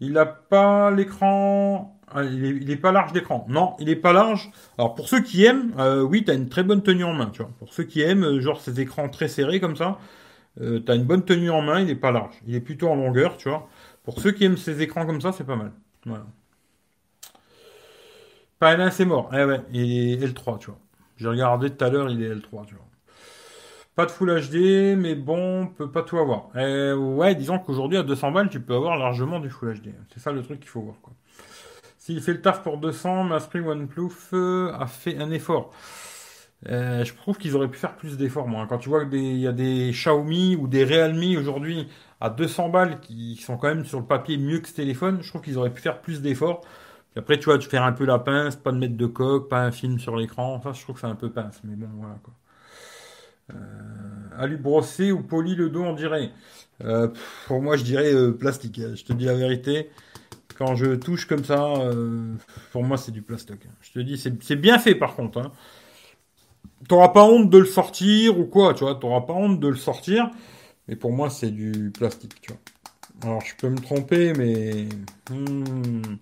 [0.00, 3.46] Il a pas l'écran ah, il, est, pas large d'écran.
[3.48, 4.50] Non, il est pas large.
[4.78, 7.42] Alors pour ceux qui aiment, euh, oui, t'as une très bonne tenue en main, tu
[7.42, 7.52] vois.
[7.58, 9.98] Pour ceux qui aiment, euh, genre ces écrans très serrés comme ça,
[10.60, 11.80] euh, t'as une bonne tenue en main.
[11.80, 12.34] Il est pas large.
[12.46, 13.68] Il est plutôt en longueur, tu vois.
[14.04, 15.72] Pour ceux qui aiment ces écrans comme ça, c'est pas mal.
[16.06, 16.26] Voilà.
[18.90, 19.30] C'est mort.
[19.32, 20.78] Eh ouais, est L3, tu vois.
[21.20, 22.86] J'ai regardé tout à l'heure, il est L3, tu vois.
[23.94, 26.48] Pas de Full HD, mais bon, on peut pas tout avoir.
[26.56, 29.90] Eh, ouais, disons qu'aujourd'hui à 200 balles, tu peux avoir largement du Full HD.
[30.14, 31.12] C'est ça le truc qu'il faut voir, quoi.
[31.98, 35.74] S'il fait le taf pour 200, ma Spring OnePlus euh, a fait un effort.
[36.68, 38.66] Euh, je trouve qu'ils auraient pu faire plus d'efforts, moi.
[38.66, 41.88] Quand tu vois qu'il y a des Xiaomi ou des Realme aujourd'hui
[42.20, 45.28] à 200 balles qui sont quand même sur le papier mieux que ce téléphone, je
[45.28, 46.62] trouve qu'ils auraient pu faire plus d'efforts.
[47.16, 49.62] Après, tu vois, tu faire un peu la pince, pas de mettre de coque, pas
[49.62, 50.60] un film sur l'écran.
[50.62, 51.60] Ça, je trouve que c'est un peu pince.
[51.64, 52.34] Mais bon, voilà quoi.
[53.52, 56.30] Euh, à lui brosser ou poli le dos, on dirait.
[57.46, 58.80] pour moi, je dirais plastique.
[58.94, 59.90] Je te dis la vérité.
[60.60, 62.34] Quand je touche comme ça, euh,
[62.70, 63.66] pour moi, c'est du plastoc.
[63.80, 65.38] Je te dis, c'est bien fait par contre.
[65.38, 65.52] Hein.
[66.86, 68.94] T'auras pas honte de le sortir ou quoi, tu vois.
[68.94, 70.30] T'auras pas honte de le sortir.
[70.86, 72.60] Mais pour moi, c'est du plastique, tu vois.
[73.22, 74.88] Alors, je peux me tromper, mais
[75.30, 76.16] hmm,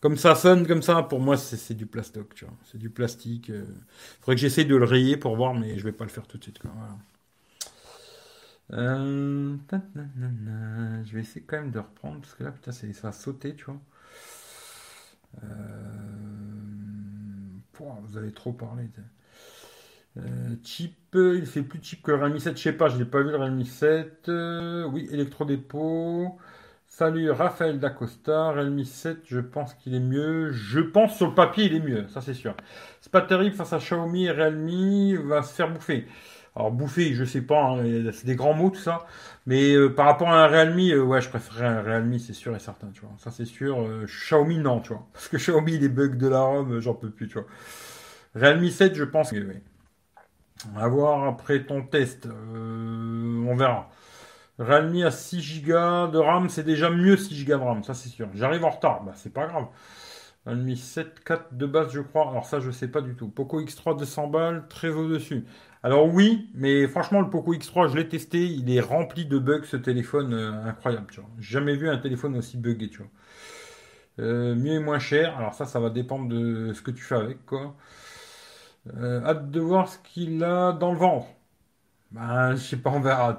[0.00, 2.54] comme ça sonne comme ça, pour moi, c'est du plastoc, tu vois.
[2.70, 3.50] C'est du plastique.
[3.50, 3.64] Euh.
[4.20, 6.38] faudrait que j'essaye de le rayer pour voir, mais je vais pas le faire tout
[6.38, 6.60] de suite.
[8.72, 9.56] Euh,
[11.04, 13.64] je vais essayer quand même de reprendre parce que là, putain, ça va sauter, tu
[13.64, 13.80] vois.
[15.42, 15.48] Euh,
[18.06, 18.88] vous avez trop parlé.
[20.16, 23.04] Euh, cheap, il fait plus cheap que le Realme 7, je sais pas, je l'ai
[23.04, 24.28] pas vu le Realme 7.
[24.28, 26.38] Euh, oui, électrodépôt.
[26.86, 30.52] Salut Raphaël Dacosta, Realme 7, je pense qu'il est mieux.
[30.52, 32.54] Je pense sur le papier, il est mieux, ça c'est sûr.
[33.00, 36.06] C'est pas terrible face à Xiaomi et Realme, va se faire bouffer.
[36.54, 39.06] Alors bouffer, je sais pas, hein, c'est des grands mots tout ça.
[39.46, 42.54] Mais euh, par rapport à un Realme, euh, ouais, je préférerais un Realme, c'est sûr
[42.54, 43.10] et certain, tu vois.
[43.18, 43.80] Ça c'est sûr.
[43.80, 45.04] Euh, Xiaomi non, tu vois.
[45.12, 47.46] Parce que Xiaomi les bugs de la ROM, j'en peux plus, tu vois.
[48.36, 49.56] Realme 7, je pense que oui.
[50.76, 53.90] À voir après ton test, on verra.
[54.58, 58.08] Realme à 6 Go de RAM, c'est déjà mieux 6 Go de RAM, ça c'est
[58.08, 58.28] sûr.
[58.34, 59.66] J'arrive en retard, bah c'est pas grave.
[60.46, 62.30] Realme 7 4 de base, je crois.
[62.30, 63.28] Alors ça, je sais pas du tout.
[63.28, 65.44] Poco X3 200 balles, très au-dessus.
[65.82, 69.64] Alors oui, mais franchement, le Poco X3, je l'ai testé, il est rempli de bugs,
[69.64, 71.30] ce téléphone, euh, incroyable, tu vois.
[71.40, 73.10] Jamais vu un téléphone aussi buggé, tu vois.
[74.20, 75.36] Euh, mieux et moins cher.
[75.36, 77.74] Alors ça, ça va dépendre de ce que tu fais avec, quoi.
[78.96, 81.26] Euh, hâte de voir ce qu'il a dans le ventre.
[82.10, 83.38] Ben, je sais pas, on verra.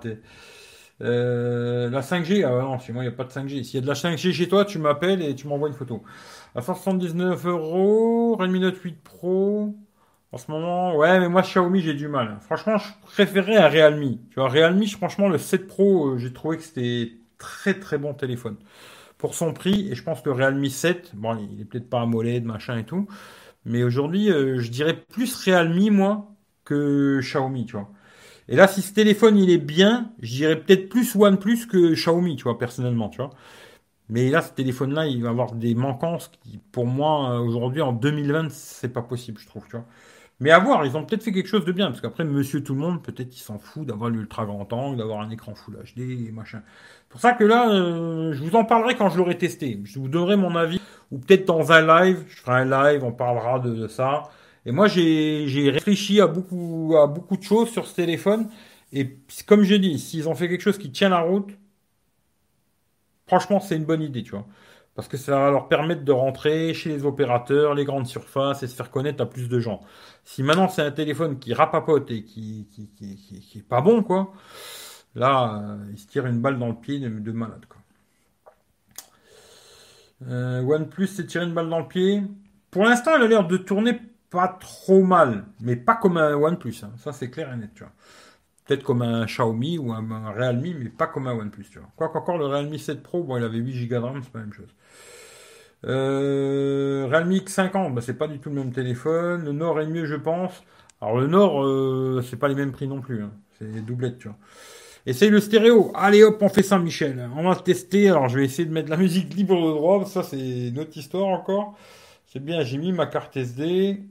[1.01, 3.63] Euh, la 5G, ah non, chez moi il n'y a pas de 5G.
[3.63, 6.03] S'il y a de la 5G chez toi, tu m'appelles et tu m'envoies une photo.
[6.55, 9.75] À 179 euros, Redmi Note 8 Pro.
[10.31, 12.37] En ce moment, ouais, mais moi Xiaomi j'ai du mal.
[12.41, 14.17] Franchement, je préférais un Realme.
[14.29, 18.13] Tu vois, Realme, franchement, le 7 Pro, euh, j'ai trouvé que c'était très très bon
[18.13, 18.57] téléphone
[19.17, 19.89] pour son prix.
[19.91, 23.07] Et je pense que Realme 7, bon, il est peut-être pas AMOLED, machin et tout,
[23.65, 27.91] mais aujourd'hui, euh, je dirais plus Realme moi que Xiaomi, tu vois.
[28.49, 32.35] Et là, si ce téléphone il est bien, je dirais peut-être plus OnePlus que Xiaomi,
[32.37, 33.31] tu vois, personnellement, tu vois.
[34.09, 37.93] Mais là, ce téléphone-là, il va avoir des manquances qui, pour moi, euh, aujourd'hui, en
[37.93, 39.85] 2020, c'est pas possible, je trouve, tu vois.
[40.41, 42.73] Mais à voir, ils ont peut-être fait quelque chose de bien, parce qu'après, monsieur tout
[42.73, 46.31] le monde, peut-être il s'en fout d'avoir l'ultra grand angle, d'avoir un écran Full HD,
[46.33, 46.61] machin.
[47.03, 49.79] C'est pour ça que là, euh, je vous en parlerai quand je l'aurai testé.
[49.85, 53.13] Je vous donnerai mon avis, ou peut-être dans un live, je ferai un live, on
[53.13, 54.23] parlera de ça.
[54.65, 58.49] Et moi, j'ai réfléchi à beaucoup, à beaucoup de choses sur ce téléphone.
[58.93, 61.49] Et comme j'ai dit, s'ils ont fait quelque chose qui tient la route,
[63.27, 64.45] franchement, c'est une bonne idée, tu vois.
[64.95, 68.67] Parce que ça va leur permettre de rentrer chez les opérateurs, les grandes surfaces et
[68.67, 69.81] se faire connaître à plus de gens.
[70.23, 74.31] Si maintenant c'est un téléphone qui rapapote et qui, qui, qui, est pas bon, quoi,
[75.13, 77.81] là, euh, il se tire une balle dans le pied de, de malade, quoi.
[80.27, 82.23] Euh, OnePlus s'est tiré une balle dans le pied.
[82.71, 86.75] Pour l'instant, elle a l'air de tourner pas trop mal, mais pas comme un OnePlus.
[86.83, 86.91] Hein.
[86.97, 87.93] Ça, c'est clair et net, tu vois.
[88.65, 91.89] Peut-être comme un Xiaomi ou un, Realme, mais pas comme un OnePlus, tu vois.
[91.95, 94.39] Quoi qu'encore, le Realme 7 Pro, bon, il avait 8 Go de RAM, c'est pas
[94.39, 94.73] la même chose.
[95.85, 99.45] Euh, Realme X50, bah, c'est pas du tout le même téléphone.
[99.45, 100.63] Le Nord est mieux, je pense.
[101.01, 103.23] Alors, le Nord, euh, c'est pas les mêmes prix non plus.
[103.23, 103.31] Hein.
[103.57, 104.37] C'est des doublettes, tu vois.
[105.05, 105.91] Essaye le stéréo.
[105.93, 107.29] Allez hop, on fait ça, Michel.
[107.35, 108.09] On va tester.
[108.09, 110.05] Alors, je vais essayer de mettre la musique libre de droit.
[110.05, 111.77] Ça, c'est une autre histoire encore.
[112.25, 114.03] C'est bien, j'ai mis ma carte SD.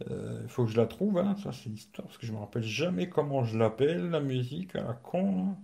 [0.00, 1.36] Il euh, faut que je la trouve, hein.
[1.42, 4.82] ça c'est l'histoire, parce que je me rappelle jamais comment je l'appelle, la musique à
[4.82, 5.56] la con.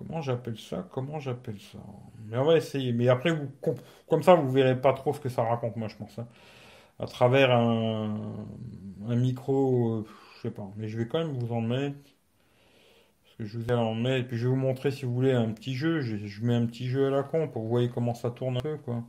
[0.00, 0.86] Comment j'appelle ça?
[0.90, 1.78] Comment j'appelle ça?
[2.26, 2.92] Mais on va essayer.
[2.92, 3.32] Mais après,
[4.08, 6.18] comme ça, vous verrez pas trop ce que ça raconte, moi, je pense.
[6.18, 6.26] Hein.
[6.98, 8.16] À travers un,
[9.08, 10.70] micro, euh, je sais pas.
[10.76, 11.98] Mais je vais quand même vous en mettre.
[13.24, 14.24] Parce que je vous en mettre.
[14.24, 16.00] Et puis je vais vous montrer, si vous voulez, un petit jeu.
[16.00, 18.60] Je, mets un petit jeu à la con pour vous voyez comment ça tourne un
[18.60, 19.04] peu, quoi.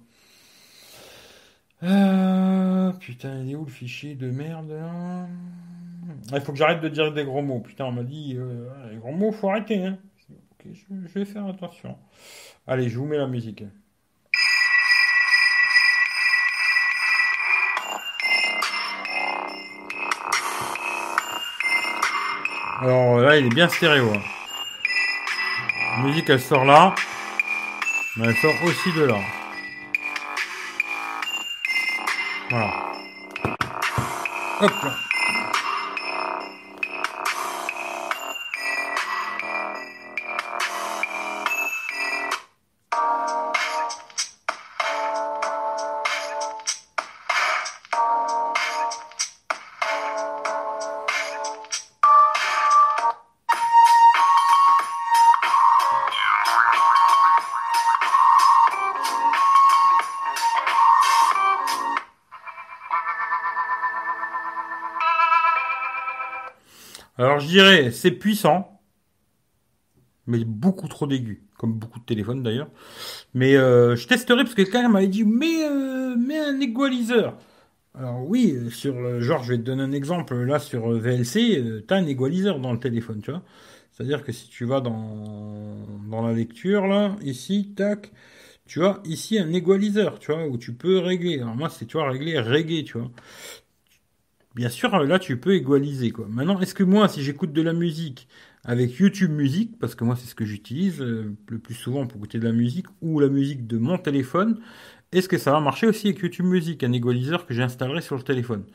[1.83, 5.27] Euh, putain, il est où le fichier de merde ah,
[6.33, 7.61] Il faut que j'arrête de dire des gros mots.
[7.61, 9.85] Putain, on m'a dit euh, les gros mots, faut arrêter.
[9.85, 9.97] Hein.
[10.65, 11.97] Je, vais faire attention.
[12.67, 13.63] Allez, je vous mets la musique.
[22.81, 24.11] Alors là, il est bien stéréo.
[24.13, 24.21] Hein.
[25.97, 26.95] La musique, elle sort là.
[28.17, 29.19] Mais elle sort aussi de là.
[32.49, 32.91] Voilà.
[34.61, 35.10] Hop là.
[67.21, 68.81] Alors je dirais, c'est puissant,
[70.25, 72.69] mais beaucoup trop d'aigus, comme beaucoup de téléphones d'ailleurs.
[73.35, 77.37] Mais euh, je testerai parce que quelqu'un m'avait dit, mais, euh, un égaliseur.
[77.95, 80.33] Alors oui, sur genre, je vais te donner un exemple.
[80.35, 83.43] Là, sur VLC, tu as un égaliseur dans le téléphone, tu vois.
[83.91, 88.11] C'est-à-dire que si tu vas dans, la lecture, là, ici, tac,
[88.65, 91.41] tu as ici un égaliseur, tu vois, où tu peux régler.
[91.41, 93.11] Alors moi, c'est, tu vois, régler reggae, tu vois
[94.55, 96.27] bien sûr, là, tu peux égaliser, quoi.
[96.29, 98.27] Maintenant, est-ce que moi, si j'écoute de la musique
[98.63, 102.17] avec YouTube Musique, parce que moi, c'est ce que j'utilise euh, le plus souvent pour
[102.17, 104.59] écouter de la musique, ou la musique de mon téléphone,
[105.11, 108.23] est-ce que ça va marcher aussi avec YouTube Musique, un égaliseur que j'installerai sur le
[108.23, 108.65] téléphone?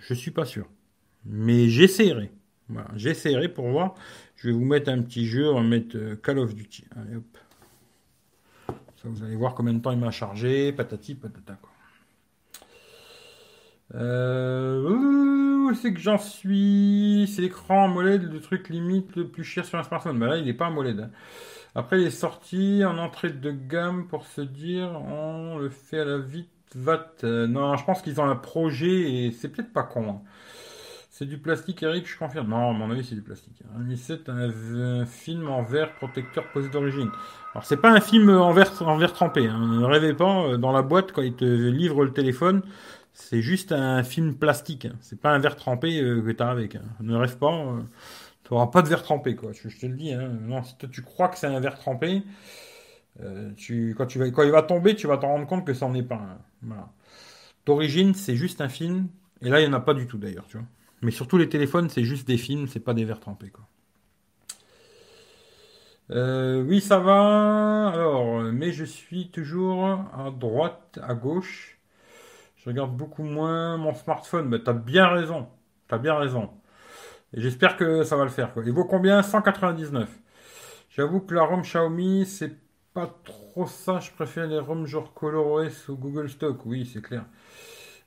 [0.00, 0.68] Je suis pas sûr.
[1.24, 2.30] Mais j'essaierai.
[2.68, 3.94] Voilà, j'essaierai pour voir.
[4.36, 6.84] Je vais vous mettre un petit jeu, on va mettre euh, Call of Duty.
[7.16, 7.38] Hop.
[8.96, 11.73] Ça, vous allez voir combien de temps il m'a chargé, patati patata quoi.
[13.94, 17.30] Euh, c'est que j'en suis?
[17.32, 20.18] C'est l'écran AMOLED, le truc limite le plus cher sur un smartphone.
[20.18, 21.00] Ben là, il n'est pas AMOLED.
[21.00, 21.10] Hein.
[21.74, 26.04] Après, il est sorti en entrée de gamme pour se dire on le fait à
[26.04, 27.06] la vite VAT.
[27.24, 30.08] Euh, non, je pense qu'ils ont un projet et c'est peut-être pas con.
[30.08, 30.20] Hein.
[31.10, 32.48] C'est du plastique, Eric, je confirme.
[32.48, 33.62] Non, à mon avis, c'est du plastique.
[33.96, 37.08] c'est un, film en verre protecteur posé d'origine.
[37.52, 39.46] Alors, c'est pas un film en verre, en verre trempé.
[39.46, 39.78] Hein.
[39.78, 42.62] Ne rêvez pas, euh, dans la boîte, quand ils te livrent le téléphone,
[43.14, 44.86] c'est juste un film plastique.
[44.86, 44.96] Hein.
[45.00, 46.74] C'est pas un verre trempé euh, que tu as avec.
[46.74, 46.82] Hein.
[47.00, 47.54] Ne rêve pas.
[47.54, 47.80] Euh,
[48.42, 49.52] tu n'auras pas de verre trempé, quoi.
[49.52, 50.12] Je, te le dis.
[50.12, 50.28] Hein.
[50.42, 52.22] Non, si toi, tu crois que c'est un verre trempé,
[53.20, 56.02] euh, tu, quand, il va tomber, tu vas t'en rendre compte que ça n'en est
[56.02, 56.20] pas
[56.66, 56.88] un.
[57.64, 59.06] D'origine, c'est juste un film.
[59.42, 60.66] Et là, il n'y en a pas du tout, d'ailleurs, tu vois.
[61.00, 63.64] Mais surtout, les téléphones, c'est juste des films, c'est pas des verres trempés, quoi.
[66.10, 67.90] oui, ça va.
[67.94, 71.74] Alors, mais je suis toujours à droite, à gauche.
[72.64, 74.48] Je regarde beaucoup moins mon smartphone.
[74.48, 75.48] Mais t'as bien raison.
[75.86, 76.50] T'as bien raison.
[77.34, 78.52] Et j'espère que ça va le faire.
[78.64, 79.22] Il vaut combien?
[79.22, 80.08] 199.
[80.88, 82.56] J'avoue que la ROM Xiaomi, c'est
[82.94, 84.00] pas trop ça.
[84.00, 86.64] Je préfère les ROM genre ColorOS ou Google Stock.
[86.64, 87.24] Oui, c'est clair.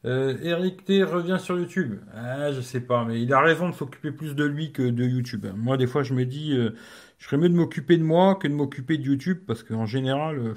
[0.06, 2.00] Euh, Eric T revient sur YouTube.
[2.14, 5.04] Ah, je sais pas, mais il a raison de s'occuper plus de lui que de
[5.04, 5.46] YouTube.
[5.56, 6.72] Moi, des fois, je me dis, euh,
[7.20, 10.40] je ferais mieux de m'occuper de moi que de m'occuper de YouTube parce qu'en général,
[10.40, 10.54] euh,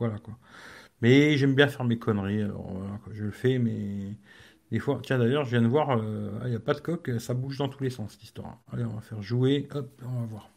[0.00, 0.34] voilà quoi.
[1.02, 2.42] Mais j'aime bien faire mes conneries,
[3.12, 4.16] je le fais, mais
[4.70, 7.10] des fois, tiens d'ailleurs, je viens de voir, euh, il n'y a pas de coque,
[7.20, 8.58] ça bouge dans tous les sens cette histoire.
[8.72, 10.50] Allez, on va faire jouer, hop, on va voir.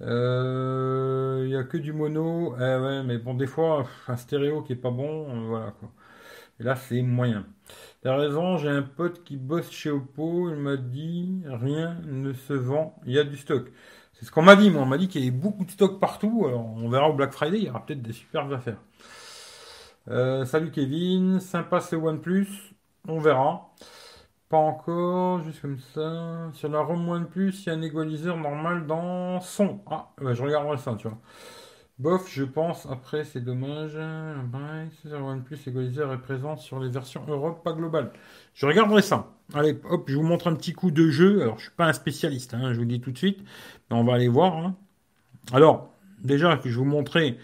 [0.00, 4.62] Euh, il n'y a que du mono, eh ouais, mais bon, des fois, un stéréo
[4.62, 5.90] qui est pas bon, euh, voilà quoi.
[6.60, 7.46] Et là, c'est moyen.
[8.02, 12.54] T'as raison, j'ai un pote qui bosse chez Oppo, il m'a dit rien ne se
[12.54, 13.70] vend, il y a du stock.
[14.18, 14.82] C'est ce qu'on m'a dit, moi.
[14.82, 16.44] On m'a dit qu'il y avait beaucoup de stock partout.
[16.48, 18.78] Alors, on verra au Black Friday, il y aura peut-être des superbes affaires.
[20.08, 22.48] Euh, salut Kevin, sympa ce OnePlus.
[23.06, 23.70] On verra.
[24.48, 26.50] Pas encore, juste comme ça.
[26.54, 29.80] Sur la ROM OnePlus, il y a un égaliseur normal dans son.
[29.88, 31.18] Ah, je regarderai ça, tu vois.
[31.98, 33.98] Bof, je pense, après, c'est dommage.
[35.02, 38.12] Sur OnePlus, l'égaliseur est présent sur les versions Europe, pas global.
[38.54, 39.37] Je regarderai ça.
[39.54, 41.42] Allez, hop, je vous montre un petit coup de jeu.
[41.42, 43.40] Alors, je suis pas un spécialiste, hein, je vous le dis tout de suite.
[43.90, 44.56] Mais on va aller voir.
[44.58, 44.76] Hein.
[45.52, 47.38] Alors, déjà, que je vous montrer,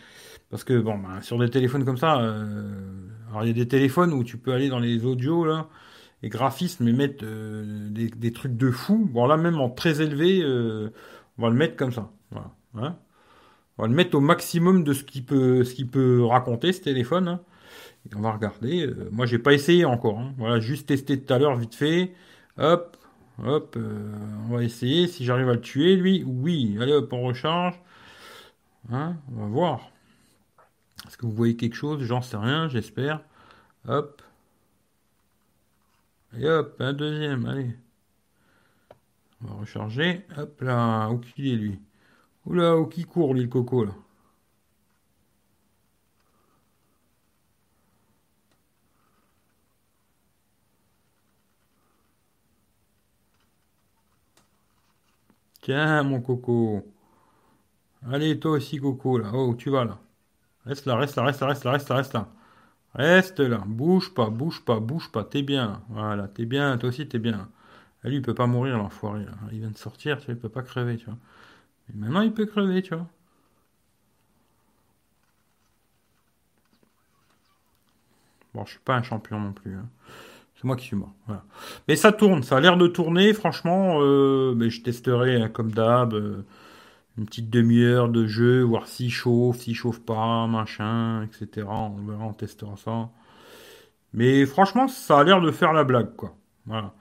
[0.50, 2.68] parce que, bon, ben, sur des téléphones comme ça, euh,
[3.30, 5.68] alors il y a des téléphones où tu peux aller dans les audios, là,
[6.22, 9.08] et graphismes, et mettre euh, des, trucs de fou.
[9.10, 10.90] Bon, là, même en très élevé, euh,
[11.38, 12.10] on va le mettre comme ça.
[12.76, 12.96] Hein.
[13.78, 17.40] On va le mettre au maximum de ce qu'il peut, peut raconter, ce téléphone.
[18.14, 18.86] On va regarder.
[18.86, 20.18] Euh, moi, j'ai pas essayé encore.
[20.18, 20.34] Hein.
[20.36, 22.14] Voilà, juste testé tout à l'heure, vite fait.
[22.58, 22.96] Hop,
[23.42, 24.12] hop, euh,
[24.48, 25.08] on va essayer.
[25.08, 26.76] Si j'arrive à le tuer, lui, oui.
[26.80, 27.80] Allez, hop, on recharge.
[28.92, 29.90] Hein, on va voir.
[31.06, 32.02] Est-ce que vous voyez quelque chose?
[32.02, 33.20] J'en sais rien, j'espère.
[33.88, 34.22] Hop.
[36.38, 37.70] Et hop, un deuxième, allez.
[39.42, 40.26] On va recharger.
[40.36, 41.78] Hop là, où qu'il est lui?
[42.46, 43.92] Oula, où qui court, lui, le coco, là?
[55.64, 56.84] Tiens, mon coco.
[58.10, 59.30] Allez, toi aussi, coco, là.
[59.34, 59.98] Oh, tu vas, là.
[60.66, 62.28] Reste là, reste là, reste là, reste là, reste là, reste là.
[62.94, 63.62] Reste là.
[63.66, 65.24] Bouge pas, bouge pas, bouge pas.
[65.24, 65.82] T'es bien.
[65.90, 66.78] Voilà, t'es bien.
[66.78, 67.48] Toi aussi, t'es bien.
[68.04, 69.26] Ah, lui, il peut pas mourir, l'enfoiré.
[69.52, 71.18] Il vient de sortir, tu vois, il peut pas crever, tu vois.
[71.94, 73.06] Maintenant, il peut crever, tu vois.
[78.54, 79.74] Bon, je suis pas un champion non plus.
[79.74, 79.88] Hein.
[80.56, 81.12] C'est moi qui suis mort.
[81.88, 83.32] Mais ça tourne, ça a l'air de tourner.
[83.32, 86.44] Franchement, euh, mais je testerai hein, comme d'hab euh,
[87.18, 91.66] une petite demi-heure de jeu, voir s'il chauffe, s'il chauffe pas, machin, etc.
[91.68, 93.10] On verra, on testera ça.
[94.12, 96.36] Mais franchement, ça a l'air de faire la blague, quoi.
[96.66, 96.94] Voilà.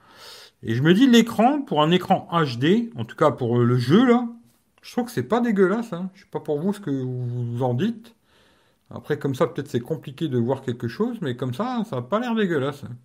[0.63, 4.05] Et je me dis l'écran pour un écran HD, en tout cas pour le jeu
[4.07, 4.27] là,
[4.81, 5.93] je trouve que c'est pas dégueulasse.
[5.93, 6.09] Hein.
[6.13, 8.15] Je sais pas pour vous ce que vous en dites.
[8.89, 12.01] Après, comme ça, peut-être c'est compliqué de voir quelque chose, mais comme ça, ça n'a
[12.01, 12.83] pas l'air dégueulasse.
[12.83, 12.95] Hein.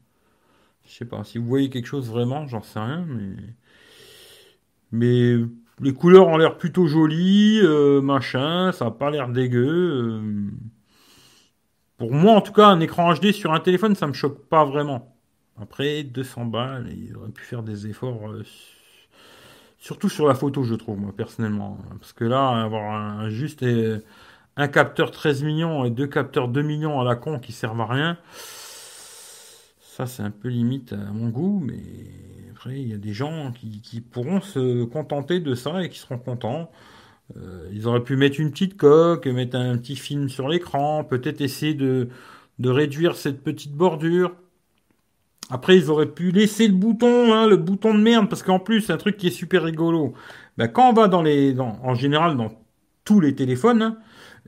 [0.88, 1.22] Je sais pas.
[1.24, 3.06] Si vous voyez quelque chose vraiment, j'en sais rien,
[4.90, 5.38] mais.
[5.80, 10.20] Les couleurs ont l'air plutôt jolies, euh, machin, ça n'a pas l'air dégueu.
[10.22, 10.50] Euh.
[11.98, 14.64] Pour moi, en tout cas, un écran HD sur un téléphone, ça me choque pas
[14.64, 15.16] vraiment.
[15.60, 18.44] Après, 200 balles, ils auraient pu faire des efforts, euh,
[19.78, 21.78] surtout sur la photo, je trouve, moi, personnellement.
[22.00, 23.64] Parce que là, avoir un, juste
[24.56, 27.86] un capteur 13 millions et deux capteurs 2 millions à la con qui servent à
[27.86, 28.18] rien,
[29.98, 31.82] ça, c'est un peu limite à mon goût, mais
[32.52, 36.18] après, il y a des gens qui, pourront se contenter de ça et qui seront
[36.18, 36.70] contents.
[37.36, 41.40] Euh, ils auraient pu mettre une petite coque, mettre un petit film sur l'écran, peut-être
[41.40, 42.10] essayer de,
[42.60, 44.36] de réduire cette petite bordure.
[45.50, 48.90] Après, ils auraient pu laisser le bouton, hein, le bouton de merde, parce qu'en plus,
[48.90, 50.14] un truc qui est super rigolo.
[50.58, 52.52] Ben, quand on va dans les, en général, dans
[53.04, 53.98] tous les téléphones, hein,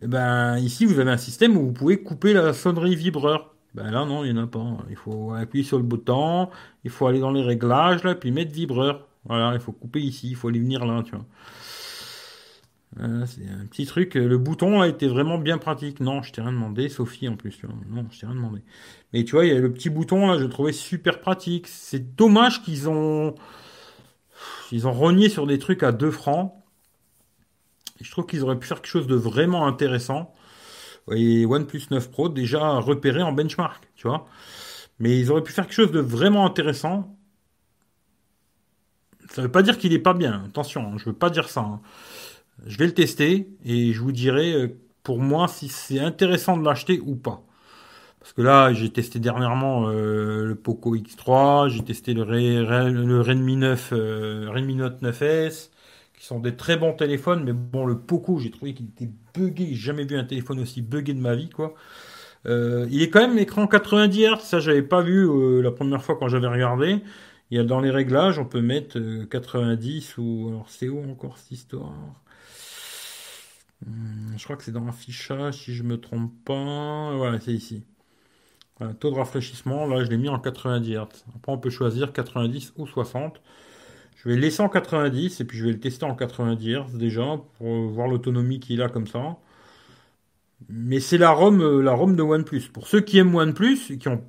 [0.03, 3.55] eh ben, ici, vous avez un système où vous pouvez couper la sonnerie vibreur.
[3.75, 4.79] Ben là, non, il n'y en a pas.
[4.89, 6.49] Il faut appuyer sur le bouton,
[6.85, 9.07] il faut aller dans les réglages, là, puis mettre vibreur.
[9.25, 11.13] Voilà, il faut couper ici, il faut aller venir là, tu
[12.97, 14.15] c'est un petit truc.
[14.15, 16.01] Le bouton a été vraiment bien pratique.
[16.01, 17.57] Non, je t'ai rien demandé, Sophie en plus.
[17.89, 18.63] Non, je t'ai rien demandé.
[19.13, 21.69] Mais tu vois, il y a le petit bouton là, je le trouvais super pratique.
[21.69, 23.37] C'est dommage qu'ils ont,
[24.73, 26.53] ils ont rogné sur des trucs à 2 francs.
[28.01, 30.35] je trouve qu'ils auraient pu faire quelque chose de vraiment intéressant
[31.11, 34.27] et OnePlus 9 Pro déjà repéré en benchmark, tu vois.
[34.99, 37.17] Mais ils auraient pu faire quelque chose de vraiment intéressant.
[39.31, 41.31] Ça ne veut pas dire qu'il n'est pas bien, attention, hein, je ne veux pas
[41.31, 41.61] dire ça.
[41.61, 41.81] Hein.
[42.67, 44.69] Je vais le tester et je vous dirai euh,
[45.03, 47.43] pour moi si c'est intéressant de l'acheter ou pas.
[48.21, 53.93] Parce que là, j'ai testé dernièrement euh, le Poco X3, j'ai testé le, Redmi 9,
[53.93, 55.71] euh, Redmi Note 9S,
[56.19, 59.69] qui sont des très bons téléphones, mais bon, le Poco, j'ai trouvé qu'il était buggé.
[59.69, 61.75] J'ai jamais vu un téléphone aussi buggé de ma vie, quoi.
[62.47, 66.03] Euh, il est quand même écran 90 Hz, ça j'avais pas vu euh, la première
[66.03, 67.03] fois quand j'avais regardé.
[67.51, 68.99] Il y a dans les réglages, on peut mettre
[69.31, 71.93] 90 euh, ou alors c'est où encore cette histoire?
[73.87, 77.15] Hmm, Je crois que c'est dans l'affichage si je me trompe pas.
[77.17, 77.85] Voilà, c'est ici.
[78.99, 81.25] taux de rafraîchissement, là je l'ai mis en 90 Hz.
[81.37, 83.41] Après on peut choisir 90 ou 60.
[84.23, 86.99] Je vais le laisser en 90 et puis je vais le tester en 90 Hz
[86.99, 87.23] déjà
[87.57, 89.39] pour voir l'autonomie qu'il a comme ça.
[90.69, 92.69] Mais c'est la ROM, euh, la ROM de OnePlus.
[92.71, 94.23] Pour ceux qui aiment OnePlus et qui ont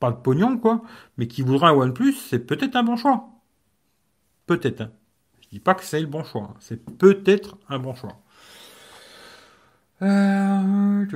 [0.00, 0.82] pas de pognon, quoi,
[1.16, 3.28] mais qui voudraient un OnePlus, c'est peut-être un bon choix.
[4.46, 4.80] Peut-être.
[4.80, 4.90] Hein.
[5.42, 6.50] Je dis pas que c'est le bon choix.
[6.50, 6.56] Hein.
[6.58, 8.20] C'est peut-être un bon choix.
[10.02, 11.06] Euh,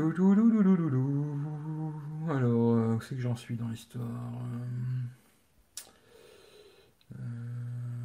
[2.28, 4.06] Alors, euh, où c'est que j'en suis dans l'histoire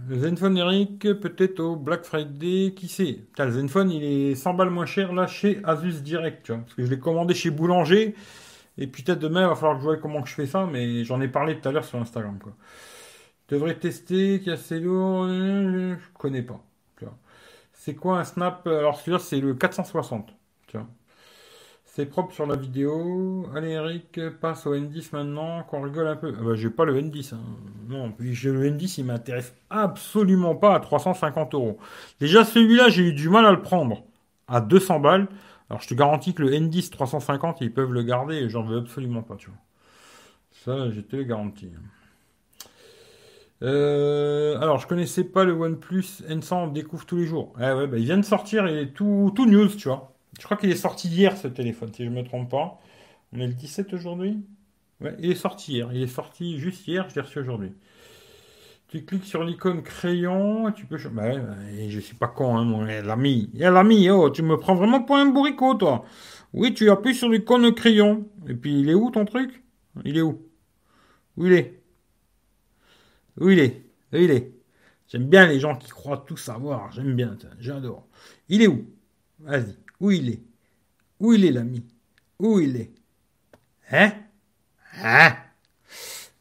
[0.07, 3.25] le Zenfone Eric, peut-être au Black Friday, qui sait?
[3.37, 6.73] Le Zenfone, il est 100 balles moins cher là chez Asus Direct, tu vois, parce
[6.73, 8.15] que je l'ai commandé chez Boulanger.
[8.77, 11.21] Et peut-être demain, il va falloir que je vois comment je fais ça, mais j'en
[11.21, 12.39] ai parlé tout à l'heure sur Instagram.
[12.41, 12.53] Quoi.
[13.49, 16.63] Je devrais tester, assez lourd, je connais pas.
[17.73, 18.65] C'est quoi un snap?
[18.65, 20.33] Alors celui-là, c'est le 460.
[20.67, 20.87] Tu vois.
[21.95, 23.45] C'est propre sur la vidéo.
[23.55, 26.33] Allez Eric, passe au N10 maintenant, qu'on rigole un peu.
[26.35, 27.35] Ah bah, j'ai pas le N10.
[27.35, 27.39] Hein.
[27.87, 31.77] Non, puis le N10, il m'intéresse absolument pas à 350 euros.
[32.19, 34.01] Déjà celui-là, j'ai eu du mal à le prendre
[34.47, 35.27] à 200 balles.
[35.69, 38.79] Alors je te garantis que le N10 350, ils peuvent le garder et j'en veux
[38.79, 39.59] absolument pas, tu vois.
[40.51, 41.25] Ça, je te le.
[43.61, 47.53] Euh, alors, je connaissais pas le OnePlus N100, on découvre tous les jours.
[47.59, 50.12] Eh ouais, bah, il vient de sortir, est tout, tout news, tu vois.
[50.43, 52.77] Je crois qu'il est sorti hier ce téléphone, si je ne me trompe pas.
[53.31, 54.43] On est le 17 aujourd'hui?
[54.99, 55.89] Ouais, il est sorti hier.
[55.93, 57.71] Il est sorti juste hier, je l'ai reçu aujourd'hui.
[58.89, 60.97] Tu cliques sur l'icône crayon, tu peux.
[61.11, 61.55] Bah, bah,
[61.87, 63.51] je suis pas con, hein, mon l'ami.
[63.55, 66.03] Eh, l'ami, oh, tu me prends vraiment pour un bourricot, toi.
[66.51, 68.27] Oui, tu appuies sur l'icône crayon.
[68.49, 69.63] Et puis, il est où ton truc?
[70.03, 70.45] Il est où?
[71.37, 71.81] Où il est?
[73.39, 73.85] Où il est?
[74.11, 74.51] Où il est?
[75.07, 76.91] J'aime bien les gens qui croient tout savoir.
[76.91, 78.05] J'aime bien, j'adore.
[78.49, 78.85] Il est où?
[79.39, 79.82] Vas-y.
[80.03, 80.43] Où il est?
[81.21, 81.85] Où il est l'ami?
[82.37, 82.91] Où il est?
[83.89, 84.11] Hein?
[85.01, 85.37] Hein?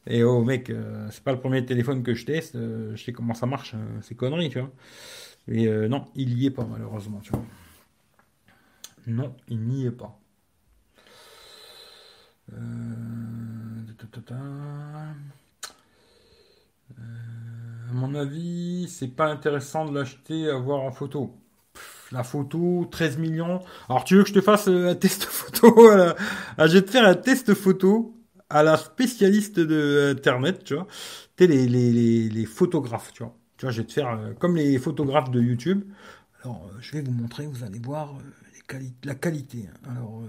[0.05, 3.13] Et oh mec, euh, c'est pas le premier téléphone que je teste, euh, je sais
[3.13, 4.69] comment ça marche, euh, c'est connerie, tu vois.
[5.47, 7.45] Et non, il y est pas malheureusement, tu vois.
[9.07, 10.19] Non, il n'y est pas.
[12.51, 12.55] à
[17.93, 21.33] mon avis, c'est pas intéressant de l'acheter à voir en photo
[22.13, 23.59] la photo, 13 millions.
[23.89, 25.89] Alors tu veux que je te fasse euh, un test photo?
[26.57, 28.15] Ah, Je vais te faire un test photo
[28.49, 30.87] à la spécialiste de Internet, tu vois.
[31.35, 33.35] Tu les, les, photographes, tu vois.
[33.57, 35.83] Tu vois, je vais te faire euh, comme les photographes de YouTube.
[36.43, 38.13] Alors, euh, je vais vous montrer, vous allez voir
[39.03, 39.67] la qualité.
[39.67, 39.91] Hein.
[39.91, 40.23] Alors,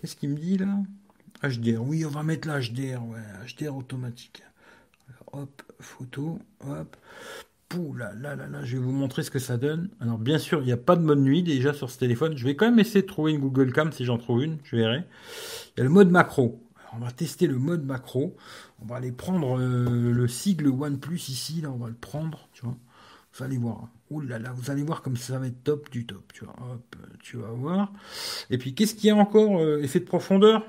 [0.00, 0.78] qu'est-ce qu'il me dit là?
[1.42, 4.42] HDR, oui, on va mettre l'HDR, ouais, HDR automatique.
[5.32, 6.96] hop, photo, hop.
[7.68, 9.88] Pouh là, là, là, là, je vais vous montrer ce que ça donne.
[10.00, 12.36] Alors, bien sûr, il n'y a pas de mode nuit déjà sur ce téléphone.
[12.36, 14.76] Je vais quand même essayer de trouver une Google Cam si j'en trouve une, je
[14.76, 15.04] verrai.
[15.76, 16.60] Il y a le mode macro.
[16.92, 18.36] on va tester le mode macro.
[18.80, 22.64] On va aller prendre euh, le sigle OnePlus ici, là, on va le prendre, tu
[22.64, 22.76] vois.
[23.34, 23.88] Vous allez voir.
[24.10, 26.44] Ouh là là, vous allez voir comme ça va être top du top, tu.
[26.44, 27.92] Hop, tu vas voir.
[28.48, 30.64] Et puis, qu'est-ce qu'il y a encore euh, Effet de profondeur?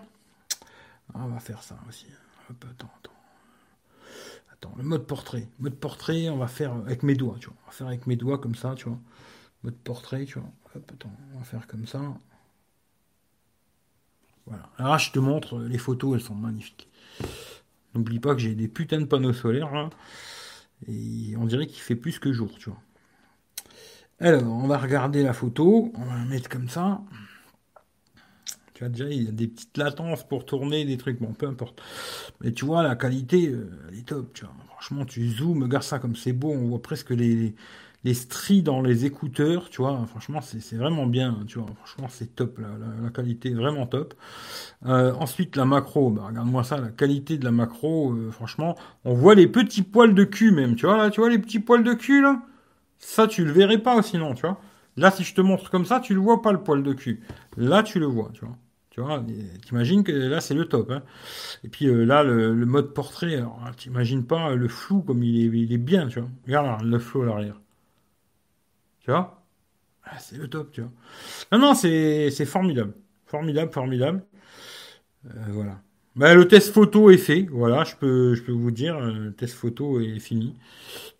[1.13, 2.07] Ah, On va faire ça aussi.
[2.49, 3.16] Hop, attends, attends.
[4.57, 5.47] Attends, le mode portrait.
[5.59, 7.55] Mode portrait, on va faire avec mes doigts, tu vois.
[7.63, 8.99] On va faire avec mes doigts comme ça, tu vois.
[9.63, 10.49] Mode portrait, tu vois.
[10.75, 12.01] Hop, attends, on va faire comme ça.
[14.45, 14.69] Voilà.
[14.77, 16.89] Alors je te montre, les photos, elles sont magnifiques.
[17.93, 19.89] N'oublie pas que j'ai des putains de panneaux solaires là.
[20.87, 22.81] Et on dirait qu'il fait plus que jour, tu vois.
[24.19, 27.01] Alors, on va regarder la photo, on va la mettre comme ça.
[28.77, 31.47] Tu vois, déjà, il y a des petites latences pour tourner, des trucs, bon, peu
[31.47, 31.81] importe.
[32.41, 34.53] Mais tu vois, la qualité, euh, elle est top, tu vois.
[34.67, 37.55] Franchement, tu zoomes, regarde ça comme c'est beau, on voit presque les,
[38.03, 42.35] les stries dans les écouteurs, tu vois, franchement, c'est vraiment bien, tu vois, franchement, c'est
[42.35, 44.13] top, la, qualité est vraiment top.
[44.85, 48.75] Euh, ensuite, la macro, bah, regarde-moi ça, la qualité de la macro, euh, franchement,
[49.05, 51.59] on voit les petits poils de cul même, tu vois, là, tu vois les petits
[51.59, 52.43] poils de cul, là
[52.99, 54.61] Ça, tu le verrais pas sinon, tu vois.
[54.97, 57.21] Là, si je te montre comme ça, tu le vois pas, le poil de cul.
[57.57, 58.55] Là, tu le vois, tu vois.
[58.97, 59.23] Tu vois,
[59.63, 60.89] t'imagines que là c'est le top.
[60.89, 61.03] Hein.
[61.63, 65.77] Et puis euh, là le, mode portrait, alors t'imagines pas le flou comme il est,
[65.77, 66.29] bien, tu vois.
[66.47, 67.61] Regarde le flou à l'arrière.
[69.01, 69.43] Tu vois?
[70.03, 70.91] Ah, C'est le top, tu vois.
[71.51, 72.93] Non, non, c'est formidable.
[73.27, 74.25] Formidable, formidable.
[75.27, 75.81] Euh, voilà.
[76.15, 77.43] Bah, le test photo est fait.
[77.51, 80.55] Voilà, je peux, je peux vous dire, euh, le test photo est fini.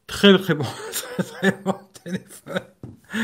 [0.08, 2.62] Très, très bon, très, très bon téléphone.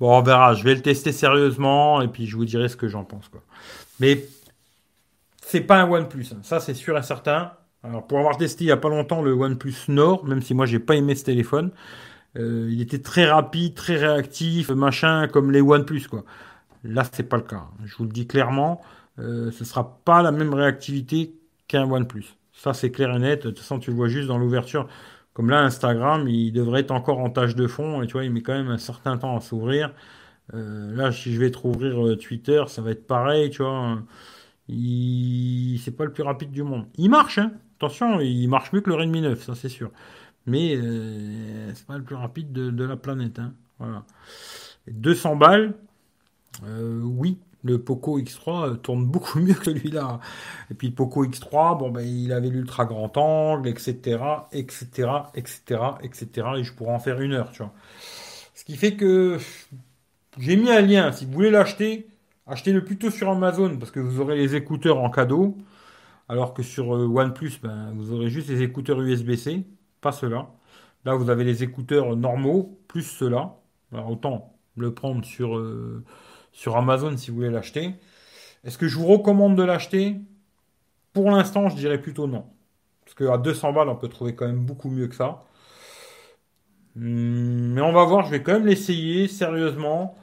[0.00, 0.54] Bon, on verra.
[0.54, 3.42] Je vais le tester sérieusement et puis je vous dirai ce que j'en pense, quoi.
[4.00, 4.26] Mais
[5.40, 6.26] c'est pas un OnePlus.
[6.32, 6.40] Hein.
[6.42, 7.52] Ça, c'est sûr et certain.
[7.82, 10.66] Alors, pour avoir testé il y a pas longtemps le OnePlus Nord, même si moi
[10.66, 11.70] j'ai pas aimé ce téléphone,
[12.36, 16.24] euh, il était très rapide, très réactif, machin, comme les OnePlus, quoi.
[16.82, 17.64] Là, c'est pas le cas.
[17.84, 18.80] Je vous le dis clairement,
[19.18, 21.34] euh, ce sera pas la même réactivité
[21.68, 22.36] qu'un OnePlus.
[22.52, 23.44] Ça, c'est clair et net.
[23.44, 24.88] De toute façon, tu le vois juste dans l'ouverture.
[25.34, 28.30] Comme là, Instagram, il devrait être encore en tâche de fond, et tu vois, il
[28.32, 29.92] met quand même un certain temps à s'ouvrir.
[30.54, 33.98] Euh, là, si je vais trop ouvrir euh, Twitter, ça va être pareil, tu vois.
[34.68, 35.78] Il...
[35.84, 36.86] C'est pas le plus rapide du monde.
[36.96, 37.52] Il marche, hein.
[37.78, 39.90] Attention, il marche mieux que le Redmi 9, ça c'est sûr
[40.46, 43.38] mais euh, c'est pas le plus rapide de, la planète.
[43.38, 43.54] Hein.
[43.78, 44.04] Voilà.
[44.88, 45.74] 200 balles,
[46.62, 50.20] oui, le Poco X3 euh, tourne beaucoup mieux que celui-là.
[50.70, 54.20] Et puis le Poco X3, bon ben il avait l'ultra grand angle, etc.,
[54.52, 56.46] etc., etc., etc.
[56.58, 57.72] Et je pourrais en faire une heure, tu vois.
[58.54, 59.38] Ce qui fait que
[60.38, 61.12] j'ai mis un lien.
[61.12, 62.06] Si vous voulez l'acheter,
[62.46, 65.56] achetez-le plutôt sur Amazon parce que vous aurez les écouteurs en cadeau.
[66.28, 69.64] Alors que sur OnePlus, ben, vous aurez juste les écouteurs USB-C
[70.04, 70.50] pas cela.
[71.06, 73.56] Là, vous avez les écouteurs normaux, plus cela.
[73.92, 76.04] Alors, autant le prendre sur, euh,
[76.54, 77.94] sur Amazon si vous voulez l'acheter.
[78.64, 80.16] Est-ce que je vous recommande de l'acheter?
[81.14, 82.46] Pour l'instant, je dirais plutôt non.
[83.04, 85.42] Parce qu'à 200 balles, on peut trouver quand même beaucoup mieux que ça.
[86.96, 90.16] Hmm, mais on va voir, je vais quand même l'essayer sérieusement.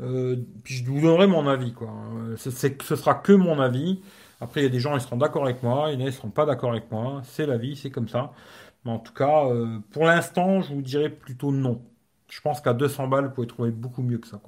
[0.00, 1.72] Euh, puis je vous donnerai mon avis.
[1.72, 1.90] Quoi.
[2.36, 4.02] Ce, ce sera que mon avis.
[4.40, 6.02] Après, il y a des gens qui seront d'accord avec moi, il y en a
[6.02, 7.22] qui ne seront pas d'accord avec moi.
[7.24, 8.32] C'est la vie, c'est comme ça.
[8.84, 11.82] Mais en tout cas, euh, pour l'instant, je vous dirais plutôt non.
[12.30, 14.40] Je pense qu'à 200 balles, vous pouvez trouver beaucoup mieux que ça.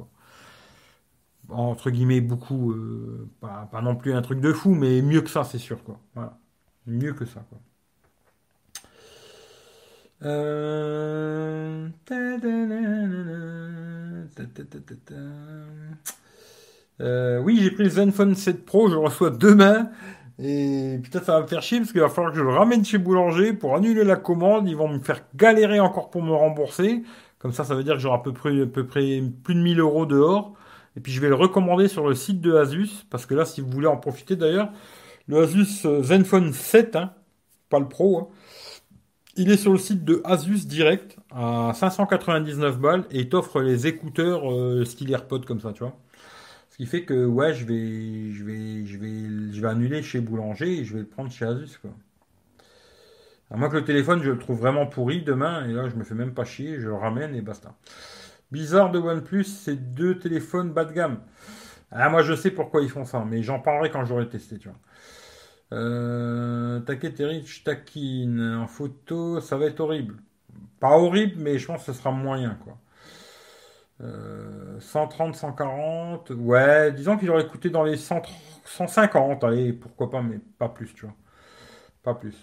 [1.53, 5.45] Entre guillemets, beaucoup, euh, pas, non plus un truc de fou, mais mieux que ça,
[5.45, 5.99] c'est sûr, quoi.
[6.15, 6.39] Voilà.
[6.87, 7.59] Mieux que ça, quoi.
[17.43, 19.91] Oui, j'ai pris le Zenfone 7 Pro, je le reçois demain.
[20.43, 22.85] Et peut-être ça va me faire chier parce qu'il va falloir que je le ramène
[22.85, 24.69] chez Boulanger pour annuler la commande.
[24.69, 27.03] Ils vont me faire galérer encore pour me rembourser.
[27.39, 29.61] Comme ça, ça veut dire que j'aurai à peu près, à peu près plus de
[29.61, 30.55] 1000 euros dehors.
[31.01, 33.07] Et puis je vais le recommander sur le site de Asus.
[33.09, 34.71] Parce que là, si vous voulez en profiter d'ailleurs,
[35.29, 37.15] le Asus euh, Zenfone 7, hein,
[37.71, 38.29] pas le Pro, hein,
[39.37, 43.87] il est sur le site de Asus direct à 599 balles et il t'offre les
[43.87, 45.97] écouteurs euh, style comme ça, tu vois
[46.81, 50.79] qui fait que ouais, je vais, je vais, je vais, je vais annuler chez Boulanger
[50.79, 51.79] et je vais le prendre chez Asus.
[53.51, 56.05] À moins que le téléphone, je le trouve vraiment pourri demain et là, je me
[56.05, 57.75] fais même pas chier, je le ramène et basta.
[58.53, 61.21] Bizarre de OnePlus, c'est deux téléphones bas de gamme.
[61.93, 64.69] Ah, moi, je sais pourquoi ils font ça, mais j'en parlerai quand j'aurai testé, tu
[64.69, 64.79] vois.
[65.73, 70.17] Euh, Rich Takin en photo, ça va être horrible.
[70.81, 72.79] Pas horrible, mais je pense que ce sera moyen, quoi.
[74.81, 80.39] 130, euh, 140, ouais, disons qu'il aurait coûté dans les 150, allez, pourquoi pas, mais
[80.59, 81.15] pas plus, tu vois.
[82.03, 82.37] Pas plus.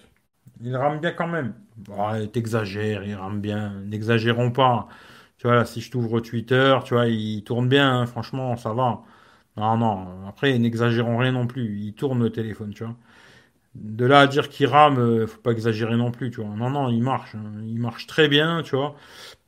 [0.61, 1.53] Il rame bien quand même.
[1.89, 3.81] Ouais, t'exagères, il rame bien.
[3.85, 4.87] N'exagérons pas.
[5.37, 8.73] Tu vois, là, si je t'ouvre Twitter, tu vois, il tourne bien, hein, franchement, ça
[8.73, 9.03] va.
[9.57, 11.79] Non, non, après, n'exagérons rien non plus.
[11.79, 12.95] Il tourne le téléphone, tu vois.
[13.75, 16.55] De là à dire qu'il rame, euh, faut pas exagérer non plus, tu vois.
[16.55, 17.35] Non, non, il marche.
[17.35, 17.43] hein.
[17.67, 18.95] Il marche très bien, tu vois.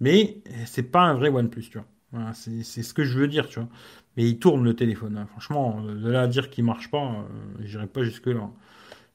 [0.01, 1.79] Mais c'est pas un vrai OnePlus, tu
[2.13, 2.33] vois.
[2.35, 3.69] C'est ce que je veux dire, tu vois.
[4.17, 5.17] Mais il tourne le téléphone.
[5.17, 5.27] hein.
[5.27, 7.23] Franchement, euh, de là à dire qu'il marche pas, euh,
[7.65, 8.49] j'irai pas jusque-là.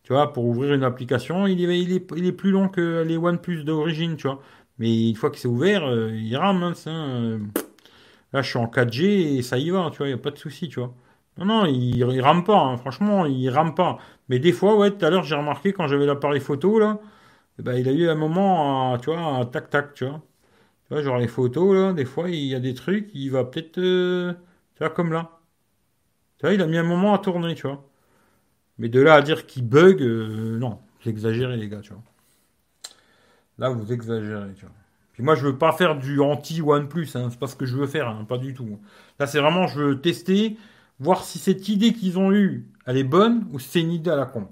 [0.02, 3.16] Tu vois, pour ouvrir une application, il est, il il est plus long que les
[3.16, 4.42] OnePlus d'origine, tu vois.
[4.78, 7.38] Mais une fois que c'est ouvert, euh, il rame, hein, ça, euh.
[8.32, 10.30] Là, je suis en 4G et ça y va, tu vois, il n'y a pas
[10.30, 10.94] de souci, tu vois.
[11.38, 13.98] Non, non, il, il rame pas, hein, franchement, il rame pas.
[14.28, 16.98] Mais des fois, ouais, tout à l'heure, j'ai remarqué quand j'avais l'appareil photo, là,
[17.58, 20.22] eh ben, il a eu un moment, à, tu vois, un tac-tac, tu vois.
[20.88, 23.44] Tu vois, genre les photos, là, des fois, il y a des trucs, il va
[23.44, 24.34] peut-être, euh,
[24.76, 25.30] tu vois, comme là.
[26.38, 27.84] Tu vois, il a mis un moment à tourner, tu vois.
[28.78, 32.02] Mais de là à dire qu'il bug, euh, non, vous exagérez, les gars, tu vois.
[33.58, 34.74] Là, vous exagérez, tu vois.
[35.12, 37.86] Puis moi, je veux pas faire du anti-OnePlus, hein, c'est pas ce que je veux
[37.86, 38.80] faire, hein, pas du tout.
[39.20, 40.56] Là, c'est vraiment, je veux tester,
[40.98, 44.10] voir si cette idée qu'ils ont eue, elle est bonne ou si c'est une idée
[44.10, 44.48] à la con.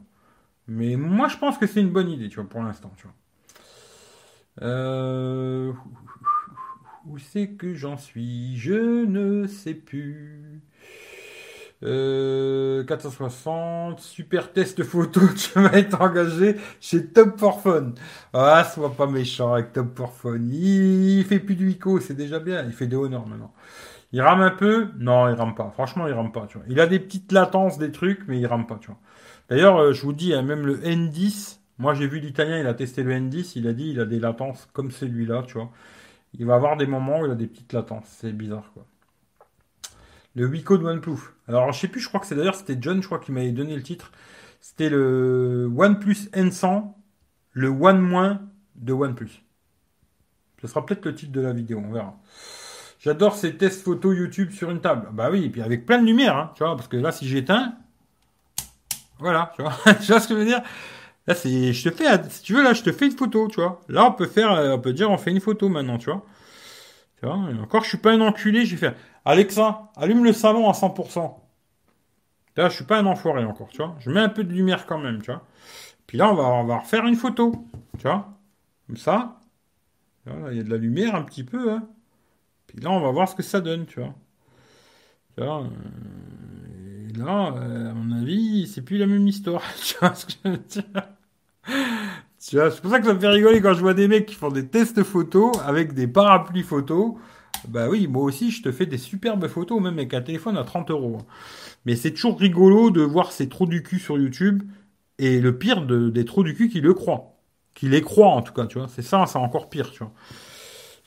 [0.68, 4.68] Mais moi, je pense que c'est une bonne idée, tu vois, pour l'instant, tu vois.
[4.68, 5.72] Euh...
[7.06, 8.56] Où c'est que j'en suis?
[8.56, 10.62] Je ne sais plus.
[11.84, 17.92] Euh, 460, super test photo, tu vas être engagé chez Top for Fun.
[18.32, 20.38] Ah, sois pas méchant avec Top for Fun.
[20.38, 22.64] Il fait plus du ICO, c'est déjà bien.
[22.64, 23.52] Il fait des Honor maintenant.
[24.12, 24.88] Il rame un peu?
[24.98, 25.70] Non, il rame pas.
[25.72, 26.66] Franchement, il rame pas, tu vois.
[26.68, 28.98] Il a des petites latences, des trucs, mais il rame pas, tu vois.
[29.48, 32.74] D'ailleurs, euh, je vous dis, hein, même le N10, moi j'ai vu l'italien, il a
[32.74, 35.70] testé le N10, il a dit il a des latences comme celui-là, tu vois.
[36.34, 38.06] Il va avoir des moments où il a des petites latences.
[38.20, 38.86] C'est bizarre, quoi.
[40.34, 41.18] Le Wiko de OnePlus.
[41.48, 43.52] Alors, je sais plus, je crois que c'est d'ailleurs, c'était John, je crois, qui m'avait
[43.52, 44.12] donné le titre.
[44.60, 46.94] C'était le OnePlus N100,
[47.52, 49.42] le One- de OnePlus.
[50.60, 52.16] Ce sera peut-être le titre de la vidéo, on verra.
[53.00, 55.08] J'adore ces tests photos YouTube sur une table.
[55.12, 57.26] Bah oui, et puis avec plein de lumière, hein, tu vois, parce que là, si
[57.28, 57.74] j'éteins,
[59.18, 60.62] voilà, tu vois, tu vois ce que je veux dire?
[61.26, 63.60] Là, c'est, je te fais, si tu veux, là, je te fais une photo, tu
[63.60, 63.80] vois.
[63.88, 66.24] Là, on peut faire, euh, on peut dire, on fait une photo maintenant, tu vois.
[67.22, 67.26] Et
[67.60, 71.40] encore, je suis pas un enculé, j'ai fait, Alexa, allume le salon à 100%.
[72.56, 73.96] Là, je suis pas un enfoiré encore, tu vois.
[74.00, 75.42] Je mets un peu de lumière quand même, tu vois.
[76.06, 77.66] Puis là, on va, on va refaire une photo,
[77.98, 78.38] tu vois.
[78.88, 79.40] Comme ça.
[80.26, 81.88] Il y a de la lumière un petit peu, hein.
[82.68, 84.14] Puis là, on va voir ce que ça donne, tu vois.
[85.36, 85.62] Tu vois.
[85.64, 89.62] euh, et là, euh, à mon avis, c'est plus la même histoire.
[89.84, 90.84] Tu vois ce que je veux dire?
[92.42, 94.50] C'est pour ça que ça me fait rigoler quand je vois des mecs qui font
[94.50, 97.14] des tests photos avec des parapluies photos.
[97.68, 100.64] Bah oui, moi aussi, je te fais des superbes photos, même avec un téléphone à
[100.64, 101.18] 30 euros.
[101.86, 104.64] Mais c'est toujours rigolo de voir ces trous du cul sur YouTube.
[105.18, 107.36] Et le pire de- des trous du cul qui le croient.
[107.74, 108.88] Qui les croient, en tout cas, tu vois.
[108.88, 110.12] C'est ça, c'est encore pire, tu vois.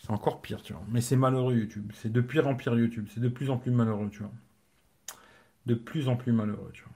[0.03, 0.83] C'est encore pire, tu vois.
[0.91, 1.91] Mais c'est malheureux, YouTube.
[1.95, 3.07] C'est de pire en pire, YouTube.
[3.13, 4.31] C'est de plus en plus malheureux, tu vois.
[5.65, 6.91] De plus en plus malheureux, tu vois.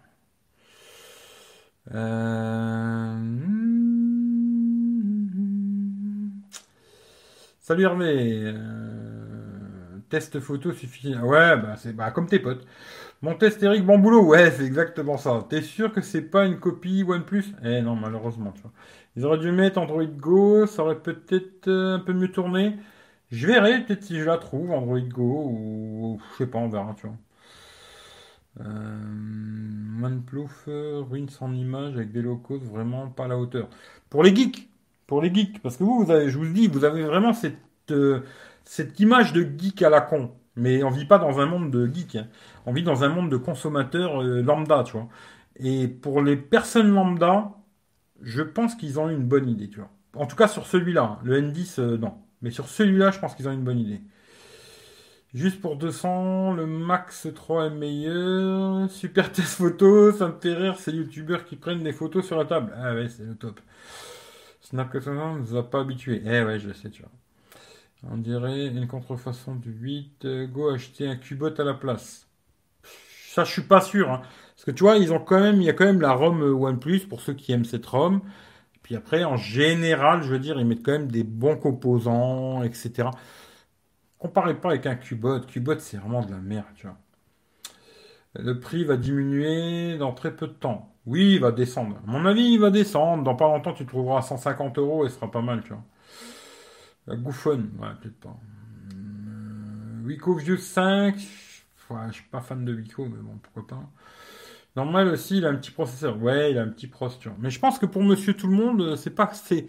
[1.95, 3.19] Euh...
[7.69, 8.41] Salut Hervé.
[8.45, 11.15] Euh, Test photo suffit.
[11.15, 12.65] Ouais, bah c'est bah, comme tes potes.
[13.21, 15.45] Mon test Eric Bamboulot, ouais, c'est exactement ça.
[15.47, 17.45] T'es sûr que c'est pas une copie OnePlus?
[17.63, 18.71] Eh non, malheureusement, tu vois.
[19.15, 22.75] Ils auraient dû mettre Android Go, ça aurait peut-être euh, un peu mieux tourné.
[23.31, 26.95] Je verrai, peut-être si je la trouve, Android Go, ou je sais pas, on verra,
[26.99, 27.17] tu vois.
[28.61, 28.99] Euh,
[30.67, 33.69] euh, ruine son image avec des locaux vraiment pas à la hauteur.
[34.09, 34.68] Pour les geeks,
[35.09, 37.33] pour les geeks, parce que vous, vous avez, je vous le dis, vous avez vraiment
[37.33, 37.57] cette,
[37.89, 38.21] euh,
[38.63, 40.31] cette image de geek à la con.
[40.55, 42.27] Mais on vit pas dans un monde de geek, hein.
[42.67, 45.07] On vit dans un monde de consommateurs euh, lambda, tu vois.
[45.57, 47.53] Et pour les personnes lambda,
[48.21, 49.89] je pense qu'ils ont eu une bonne idée, tu vois.
[50.15, 51.19] En tout cas sur celui-là, hein.
[51.23, 52.13] le N10, euh, non.
[52.43, 54.01] Mais sur celui-là, je pense qu'ils ont une bonne idée.
[55.33, 58.89] Juste pour 200, le Max 3 est meilleur.
[58.91, 62.45] Super test photo, ça me fait rire ces youtubeurs qui prennent des photos sur la
[62.45, 62.73] table.
[62.77, 63.59] Ah ouais, c'est le top.
[64.69, 66.21] Snapchat ne nous a pas habitués.
[66.25, 67.11] Eh ouais, je sais, tu vois.
[68.11, 70.25] On dirait une contrefaçon du 8.
[70.25, 72.27] Euh, Go acheter un Cubot à la place.
[73.29, 74.11] Ça, je suis pas sûr.
[74.11, 74.21] hein.
[74.55, 76.41] Parce que tu vois, ils ont quand même, il y a quand même la ROM
[76.43, 78.21] euh, OnePlus pour ceux qui aiment cette ROM.
[78.83, 83.11] Puis après, en général, je veux dire, ils mettent quand même des bons composants, etc.
[84.19, 85.39] Comparez pas avec un Cubot.
[85.41, 86.97] Cubot, c'est vraiment de la merde, tu vois.
[88.35, 90.95] Le prix va diminuer dans très peu de temps.
[91.05, 91.99] Oui, il va descendre.
[92.05, 93.23] Mon avis, il va descendre.
[93.23, 95.83] Dans pas longtemps, tu trouveras 150 euros et ce sera pas mal, tu vois.
[97.07, 98.37] La Gouffonne, ouais, peut-être pas.
[98.93, 101.15] Euh, Wiko View 5.
[101.89, 103.83] Ouais, je suis pas fan de Wiko, mais bon, pourquoi pas.
[104.75, 106.21] Normal aussi, il a un petit processeur.
[106.21, 107.33] Ouais, il a un petit processeur.
[107.39, 109.67] Mais je pense que pour Monsieur Tout le Monde, euh, c'est pas, c'est,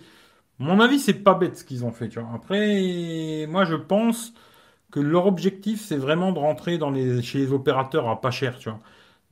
[0.58, 2.30] mon avis, c'est pas bête ce qu'ils ont fait, tu vois.
[2.34, 4.34] Après, moi, je pense
[4.92, 8.58] que leur objectif, c'est vraiment de rentrer dans les, chez les opérateurs à pas cher,
[8.58, 8.80] tu vois.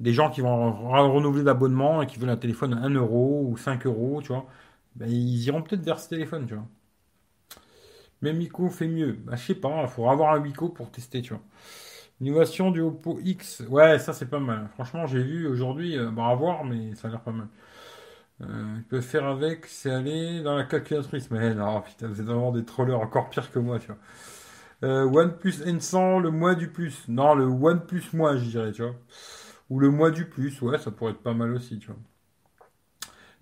[0.01, 0.73] Des gens qui vont
[1.13, 4.47] renouveler l'abonnement et qui veulent un téléphone à 1 euro ou 5 euros, tu vois,
[4.97, 6.67] ben, ils iront peut-être vers ce téléphone, tu vois.
[8.23, 9.13] Mais Miko fait mieux.
[9.13, 11.43] Bah, je sais pas, il faudra avoir un Wiko pour tester, tu vois.
[12.21, 13.63] Innovation du Oppo X.
[13.69, 14.69] Ouais, ça c'est pas mal.
[14.75, 17.49] Franchement, j'ai vu aujourd'hui, euh, bah, à voir, mais ça a l'air pas mal.
[18.43, 21.31] Euh, il peut faire avec, c'est aller dans la calculatrice.
[21.31, 23.99] Mais non, putain, vous êtes vraiment des trollers encore pire que moi, tu vois.
[24.85, 27.05] Euh, OnePlus N100, le mois du plus.
[27.09, 28.95] Non, le OnePlus mois, je dirais, tu vois.
[29.71, 31.99] Ou le mois du plus, ouais, ça pourrait être pas mal aussi, tu vois.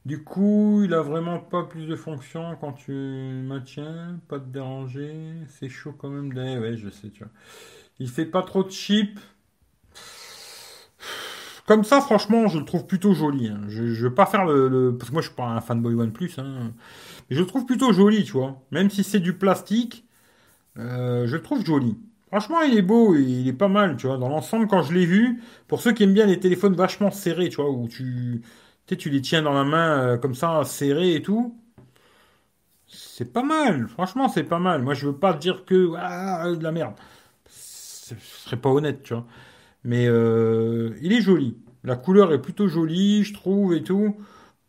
[0.05, 5.35] Du coup, il a vraiment pas plus de fonctions quand tu maintiens, pas de déranger,
[5.49, 6.33] c'est chaud quand même.
[6.37, 7.33] Ouais, je sais, tu vois.
[7.99, 9.19] Il fait pas trop de chip.
[11.67, 13.49] Comme ça, franchement, je le trouve plutôt joli.
[13.49, 13.63] Hein.
[13.67, 16.31] Je, je veux pas faire le, Parce que moi, je suis pas un fanboy OnePlus.
[16.39, 16.73] Hein.
[17.29, 18.63] Mais je le trouve plutôt joli, tu vois.
[18.71, 20.07] Même si c'est du plastique,
[20.79, 21.97] euh, je le trouve joli.
[22.29, 24.19] Franchement, il est beau, il est pas mal, tu vois.
[24.19, 27.49] Dans l'ensemble, quand je l'ai vu, pour ceux qui aiment bien les téléphones vachement serrés,
[27.49, 28.43] tu vois, où tu,
[28.87, 31.57] tu, les tiens dans la main euh, comme ça, serrés et tout,
[32.87, 33.89] c'est pas mal.
[33.89, 34.83] Franchement, c'est pas mal.
[34.83, 36.95] Moi, je veux pas dire que ah, de la merde.
[37.49, 39.27] Ce serait pas honnête, tu vois.
[39.85, 41.57] Mais euh, il est joli.
[41.85, 44.17] La couleur est plutôt jolie, je trouve, et tout.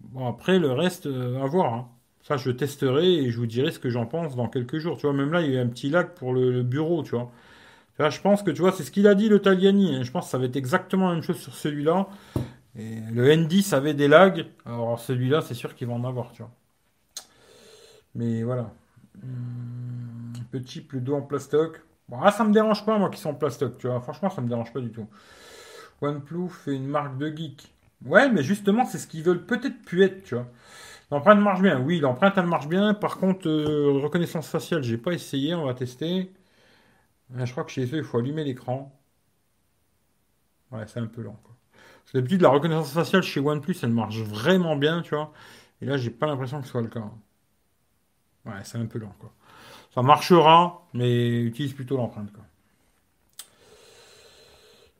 [0.01, 1.73] Bon, après, le reste, à voir.
[1.73, 1.89] Hein.
[2.27, 4.97] Ça, je testerai et je vous dirai ce que j'en pense dans quelques jours.
[4.97, 7.11] Tu vois, même là, il y a eu un petit lag pour le, bureau, tu
[7.11, 7.31] vois.
[7.99, 9.95] Je pense que, tu vois, c'est ce qu'il a dit, le Taliani.
[9.95, 10.03] Hein.
[10.03, 12.07] Je pense que ça va être exactement la même chose sur celui-là.
[12.75, 14.45] Le N10 avait des lags.
[14.65, 16.51] Alors, celui-là, c'est sûr qu'il va en avoir, tu vois.
[18.15, 18.71] Mais voilà.
[19.23, 21.81] Hum, petit plus dos en plastoc.
[22.09, 23.99] Bon, ah, ça me dérange pas, moi, qui sont en plastoc, tu vois.
[24.01, 25.07] Franchement, ça me dérange pas du tout.
[26.01, 27.73] OnePlus fait une marque de geek.
[28.05, 30.47] Ouais, mais justement, c'est ce qu'ils veulent peut-être plus être, tu vois.
[31.11, 31.79] L'empreinte marche bien.
[31.81, 32.93] Oui, l'empreinte, elle marche bien.
[32.93, 35.55] Par contre, euh, reconnaissance faciale, j'ai pas essayé.
[35.55, 36.31] On va tester.
[37.35, 38.97] Je crois que chez eux, il faut allumer l'écran.
[40.71, 41.39] Ouais, c'est un peu lent.
[41.43, 41.55] Quoi.
[42.13, 45.33] D'habitude, la reconnaissance faciale chez OnePlus, elle marche vraiment bien, tu vois.
[45.81, 47.03] Et là, j'ai pas l'impression que ce soit le cas.
[48.45, 49.33] Ouais, c'est un peu lent, quoi.
[49.93, 52.43] Ça marchera, mais utilise plutôt l'empreinte, quoi.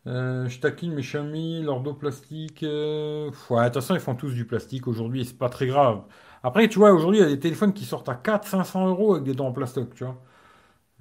[0.07, 2.63] Euh, je taquine mes chamis, leur dos plastique.
[2.63, 3.30] Euh...
[3.49, 6.03] Ouais, attention, ils font tous du plastique aujourd'hui c'est pas très grave.
[6.43, 9.25] Après, tu vois, aujourd'hui, il y a des téléphones qui sortent à 400-500 euros avec
[9.25, 10.21] des dents en plastoc, tu vois.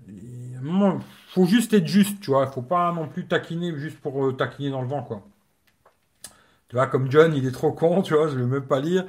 [0.08, 2.46] Il faut juste être juste, tu vois.
[2.46, 5.22] Faut pas non plus taquiner juste pour euh, taquiner dans le vent, quoi.
[6.68, 9.06] Tu vois, comme John, il est trop con, tu vois, je vais même pas lire.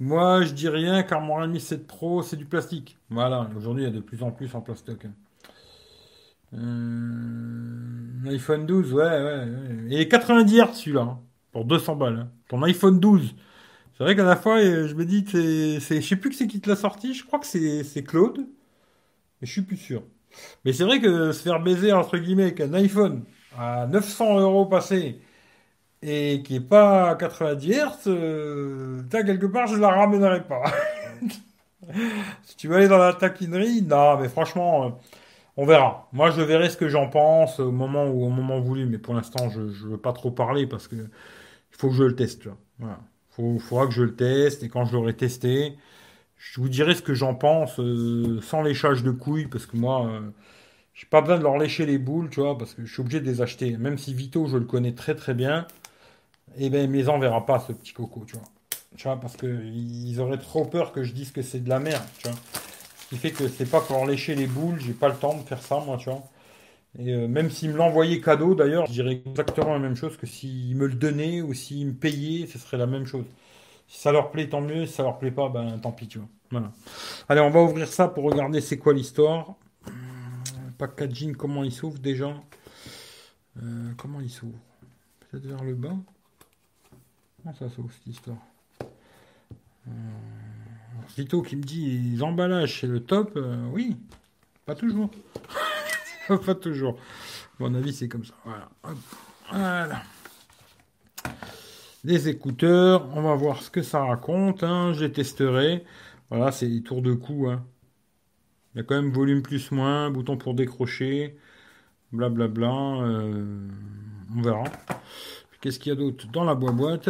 [0.00, 2.98] Moi, je dis rien car mon Redmi 7 Pro, c'est du plastique.
[3.10, 5.06] Voilà, aujourd'hui, il y a de plus en plus en plastoc.
[6.54, 9.48] Euh, iPhone 12, ouais, ouais,
[9.90, 11.20] Et Et 90 Hz celui-là, hein,
[11.52, 12.18] pour 200 balles.
[12.18, 12.30] Hein.
[12.48, 13.34] Ton iPhone 12.
[13.96, 16.00] C'est vrai qu'à la fois, euh, je me dis c'est.
[16.00, 18.38] Je sais plus que c'est qui te l'a sorti, je crois que c'est Claude.
[19.40, 20.02] Mais je suis plus sûr.
[20.64, 23.24] Mais c'est vrai que se faire baiser, entre guillemets, avec un iPhone
[23.58, 25.20] à 900 euros passé
[26.02, 30.64] et qui est pas à 90 Hz, euh, quelque part, je la ramènerai pas.
[32.42, 34.86] si tu veux aller dans la taquinerie, non, mais franchement.
[34.86, 34.90] Euh,
[35.56, 36.08] on verra.
[36.12, 39.14] Moi, je verrai ce que j'en pense au moment où, au moment voulu, mais pour
[39.14, 42.48] l'instant, je ne veux pas trop parler parce que il faut que je le teste.
[43.38, 45.76] Il faudra que je le teste et quand je l'aurai testé,
[46.38, 50.06] je vous dirai ce que j'en pense euh, sans léchage de couilles parce que moi,
[50.06, 50.20] euh,
[50.94, 53.20] j'ai pas besoin de leur lécher les boules, tu vois, parce que je suis obligé
[53.20, 53.76] de les acheter.
[53.76, 55.66] Même si Vito, je le connais très très bien,
[56.58, 58.44] eh ben, mais on verra pas ce petit coco, tu vois.
[58.96, 62.04] Tu vois, parce qu'ils auraient trop peur que je dise que c'est de la merde,
[62.18, 62.38] tu vois.
[62.98, 65.42] Ce qui fait que c'est pas pour lécher les boules, j'ai pas le temps de
[65.42, 66.22] faire ça, moi, tu vois.
[66.98, 70.26] Et euh, même s'ils me l'envoyaient cadeau, d'ailleurs, je dirais exactement la même chose que
[70.26, 73.24] s'ils me le donnaient ou s'ils me payaient, ce serait la même chose.
[73.86, 74.86] Si ça leur plaît, tant mieux.
[74.86, 76.28] Si ça leur plaît pas, ben tant pis, tu vois.
[76.50, 76.72] Voilà.
[77.28, 79.54] Allez, on va ouvrir ça pour regarder c'est quoi l'histoire.
[80.78, 82.34] Packaging, comment il s'ouvre déjà?
[83.62, 84.58] Euh, Comment il s'ouvre?
[85.20, 85.96] Peut-être vers le bas?
[87.42, 88.38] Comment ça s'ouvre cette histoire?
[89.86, 89.90] Euh...
[91.16, 93.96] Vito qui me dit les emballages c'est le top, euh, oui,
[94.64, 95.10] pas toujours.
[96.46, 96.98] pas toujours.
[97.58, 98.34] Mon avis, c'est comme ça.
[98.44, 98.68] Voilà.
[99.50, 100.02] voilà.
[102.04, 104.62] Les écouteurs, on va voir ce que ça raconte.
[104.62, 104.92] Hein.
[104.92, 105.84] Je les testerai.
[106.28, 107.48] Voilà, c'est des tours de cou.
[107.48, 107.64] Hein.
[108.74, 111.36] Il y a quand même volume plus moins, bouton pour décrocher,
[112.12, 112.68] blablabla.
[112.68, 113.06] Bla, bla.
[113.06, 113.68] Euh,
[114.36, 114.64] on verra.
[115.60, 117.08] Qu'est-ce qu'il y a d'autre dans la boîte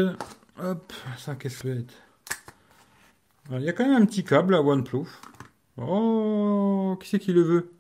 [0.63, 1.87] Hop, ça qu'est-ce que c'est
[3.51, 5.09] il y a quand même un petit câble à OnePlus.
[5.77, 7.73] Oh, qui c'est qui le veut?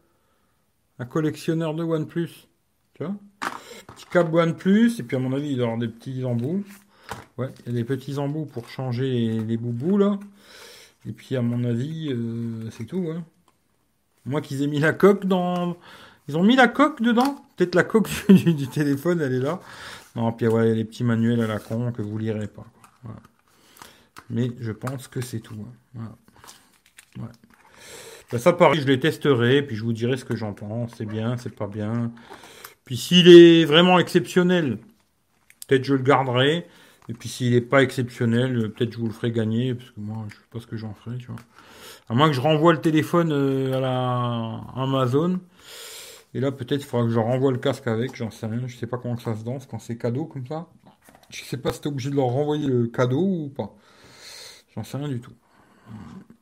[0.99, 2.49] Un collectionneur de OnePlus.
[2.95, 3.15] Tu vois
[3.87, 6.65] Petit câble OnePlus, et puis à mon avis, il doit avoir des petits embouts.
[7.37, 10.19] Ouais, il y a des petits embouts pour changer les, boubous là.
[11.07, 13.09] Et puis à mon avis, euh, c'est tout.
[13.11, 13.25] Hein.
[14.25, 15.77] Moi qu'ils aient mis la coque dans.
[16.29, 17.45] Ils ont mis la coque dedans?
[17.57, 19.61] Peut-être la coque du, téléphone, elle est là.
[20.17, 22.65] Non, puis ouais, les petits manuels à la con que vous lirez pas.
[24.31, 25.67] Mais je pense que c'est tout.
[25.99, 26.13] Hein.
[28.33, 30.93] Ben, ça, pareil, je les testerai, puis je vous dirai ce que j'en pense.
[30.97, 32.11] C'est bien, c'est pas bien.
[32.85, 34.79] Puis s'il est vraiment exceptionnel,
[35.67, 36.67] peut-être je le garderai.
[37.09, 40.25] Et puis s'il n'est pas exceptionnel, peut-être je vous le ferai gagner, parce que moi,
[40.29, 41.37] je sais pas ce que j'en ferai, tu vois.
[42.09, 45.41] À moins que je renvoie le téléphone euh, à la Amazon.
[46.35, 48.67] Et là, peut-être il faudra que je renvoie le casque avec, j'en sais rien.
[48.67, 50.67] Je sais pas comment ça se danse quand c'est cadeau comme ça.
[51.31, 53.75] Je sais pas si t'es obligé de leur renvoyer le cadeau ou pas.
[54.75, 55.33] J'en sais rien du tout.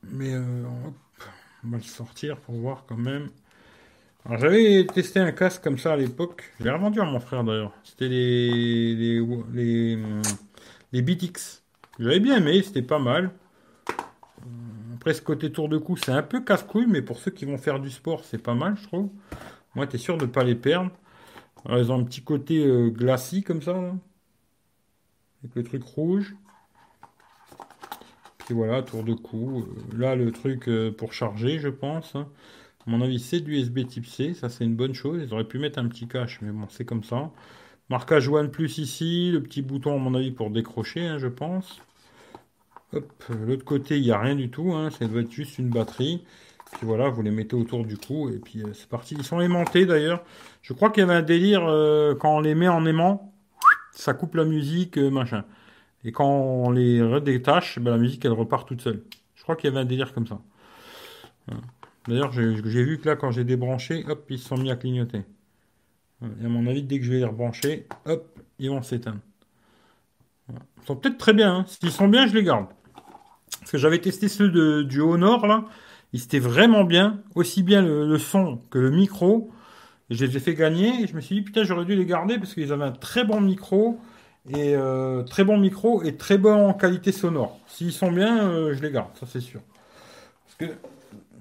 [0.03, 0.63] Mais euh,
[1.63, 3.29] on va le sortir pour voir quand même.
[4.25, 6.53] Alors j'avais testé un casque comme ça à l'époque.
[6.59, 7.73] Je l'ai revendu à mon frère d'ailleurs.
[7.83, 8.95] C'était les
[9.53, 9.99] les,
[10.93, 11.63] les BTX.
[11.99, 13.31] J'avais bien aimé, c'était pas mal.
[14.95, 17.57] Après ce côté tour de cou, c'est un peu casse-couille, mais pour ceux qui vont
[17.57, 19.09] faire du sport, c'est pas mal, je trouve.
[19.75, 20.91] Moi, t'es sûr de pas les perdre.
[21.65, 23.75] Alors, ils ont un petit côté euh, glacis comme ça,
[25.43, 26.35] avec le truc rouge.
[28.37, 29.61] Puis voilà, tour de cou.
[29.61, 32.15] Euh, là, le truc euh, pour charger, je pense.
[32.15, 32.27] Hein.
[32.85, 34.33] Mon avis, c'est du USB type C.
[34.33, 35.21] Ça, c'est une bonne chose.
[35.25, 37.31] Ils auraient pu mettre un petit cache, mais bon, c'est comme ça.
[37.89, 39.31] Marquage OnePlus ici.
[39.31, 41.81] Le petit bouton, à mon avis, pour décrocher, hein, je pense.
[42.93, 44.73] Hop, l'autre côté, il n'y a rien du tout.
[44.73, 44.89] Hein.
[44.91, 46.23] Ça doit être juste une batterie.
[46.73, 49.15] Puis voilà, vous les mettez autour du cou et puis euh, c'est parti.
[49.15, 50.23] Ils sont aimantés d'ailleurs.
[50.61, 51.61] Je crois qu'il y avait un délire
[52.19, 53.33] quand on les met en aimant,
[53.91, 55.45] ça coupe la musique, machin.
[56.03, 59.03] Et quand on les redétache, ben, la musique elle repart toute seule.
[59.35, 60.39] Je crois qu'il y avait un délire comme ça.
[62.07, 65.23] D'ailleurs, j'ai vu que là, quand j'ai débranché, hop, ils se sont mis à clignoter.
[66.23, 69.19] À mon avis, dès que je vais les rebrancher, hop, ils vont s'éteindre.
[70.49, 71.55] Ils sont peut-être très bien.
[71.55, 71.65] Hein.
[71.67, 72.67] S'ils sont bien, je les garde.
[73.59, 75.65] Parce que j'avais testé ceux de, du Honor, là.
[76.13, 77.21] Ils étaient vraiment bien.
[77.35, 79.51] Aussi bien le, son que le micro.
[80.09, 81.03] je les ai fait gagner.
[81.03, 83.25] Et je me suis dit, putain, j'aurais dû les garder parce qu'ils avaient un très
[83.25, 83.99] bon micro
[84.49, 87.59] et euh, très bon micro et très bonne qualité sonore.
[87.67, 89.61] S'ils sont bien, euh, je les garde, ça c'est sûr.
[90.45, 90.77] Parce que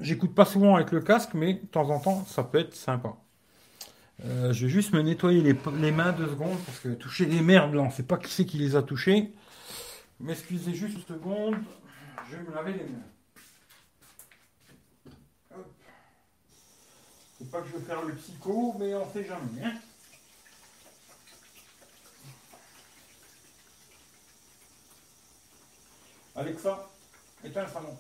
[0.01, 3.16] j'écoute pas souvent avec le casque, mais de temps en temps, ça peut être sympa.
[4.25, 7.75] Euh, je vais juste me nettoyer les, mains deux secondes parce que toucher des merdes
[7.75, 9.33] là, on sait pas qui c'est qui les a touchés.
[10.21, 11.57] M'excusez juste une seconde,
[12.31, 13.03] je vais me laver les mains.
[17.39, 19.65] C'est pas que je veux faire le psycho, mais on sait jamais.
[19.65, 19.73] Hein
[26.37, 26.89] Alexa,
[27.45, 27.99] éteins le salon.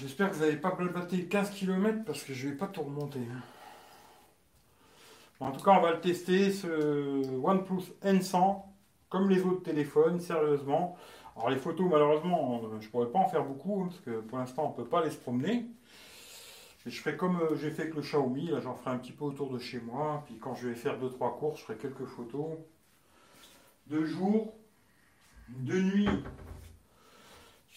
[0.00, 2.80] J'espère que vous n'avez pas blablaté 15 km parce que je ne vais pas tout
[2.80, 3.20] remonter.
[3.20, 3.42] Hein.
[5.40, 8.62] en tout cas, on va le tester, ce OnePlus N100,
[9.10, 10.96] comme les autres téléphones, sérieusement.
[11.36, 14.38] Alors les photos, malheureusement, je ne pourrais pas en faire beaucoup, hein, parce que pour
[14.38, 15.66] l'instant, on ne peut pas les se promener.
[16.86, 19.26] je ferai comme euh, j'ai fait avec le Xiaomi, là j'en ferai un petit peu
[19.26, 20.22] autour de chez moi.
[20.24, 22.56] Puis quand je vais faire 2-3 courses, je ferai quelques photos.
[23.88, 24.54] De jour,
[25.50, 26.08] de nuit,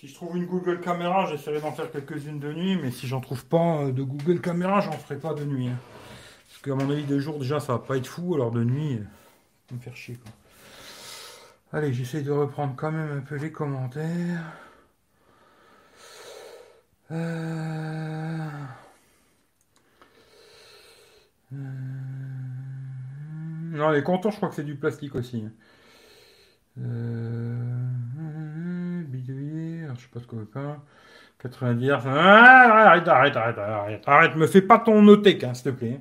[0.04, 3.22] si je trouve une Google Caméra, j'essaierai d'en faire quelques-unes de nuit, mais si j'en
[3.22, 5.70] trouve pas euh, de Google Caméra, j'en ferai pas de nuit.
[5.70, 5.78] Hein.
[6.50, 8.98] Parce qu'à mon avis, de jour, déjà, ça va pas être fou, alors de nuit,
[8.98, 9.04] ça
[9.70, 10.20] va me faire chier.
[11.72, 14.44] Allez, j'essaie de reprendre quand même un peu les commentaires.
[17.12, 18.50] Euh,
[21.54, 21.56] euh,
[23.72, 25.46] non, les contours, je crois que c'est du plastique aussi.
[26.78, 26.84] Hein.
[29.96, 30.80] Je sais pas ce qu'on veut pas.
[31.42, 32.08] 90 Hz.
[32.08, 36.00] arrête, arrête, arrête, arrête, arrête, me fais pas ton notec, hein, s'il te plaît.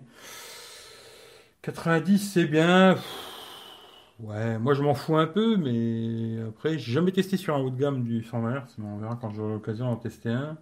[1.63, 2.97] 90, c'est bien.
[4.21, 7.71] Ouais, moi je m'en fous un peu, mais après, j'ai jamais testé sur un haut
[7.71, 10.57] de gamme du 120 Hz, mais on verra quand j'aurai l'occasion d'en tester un.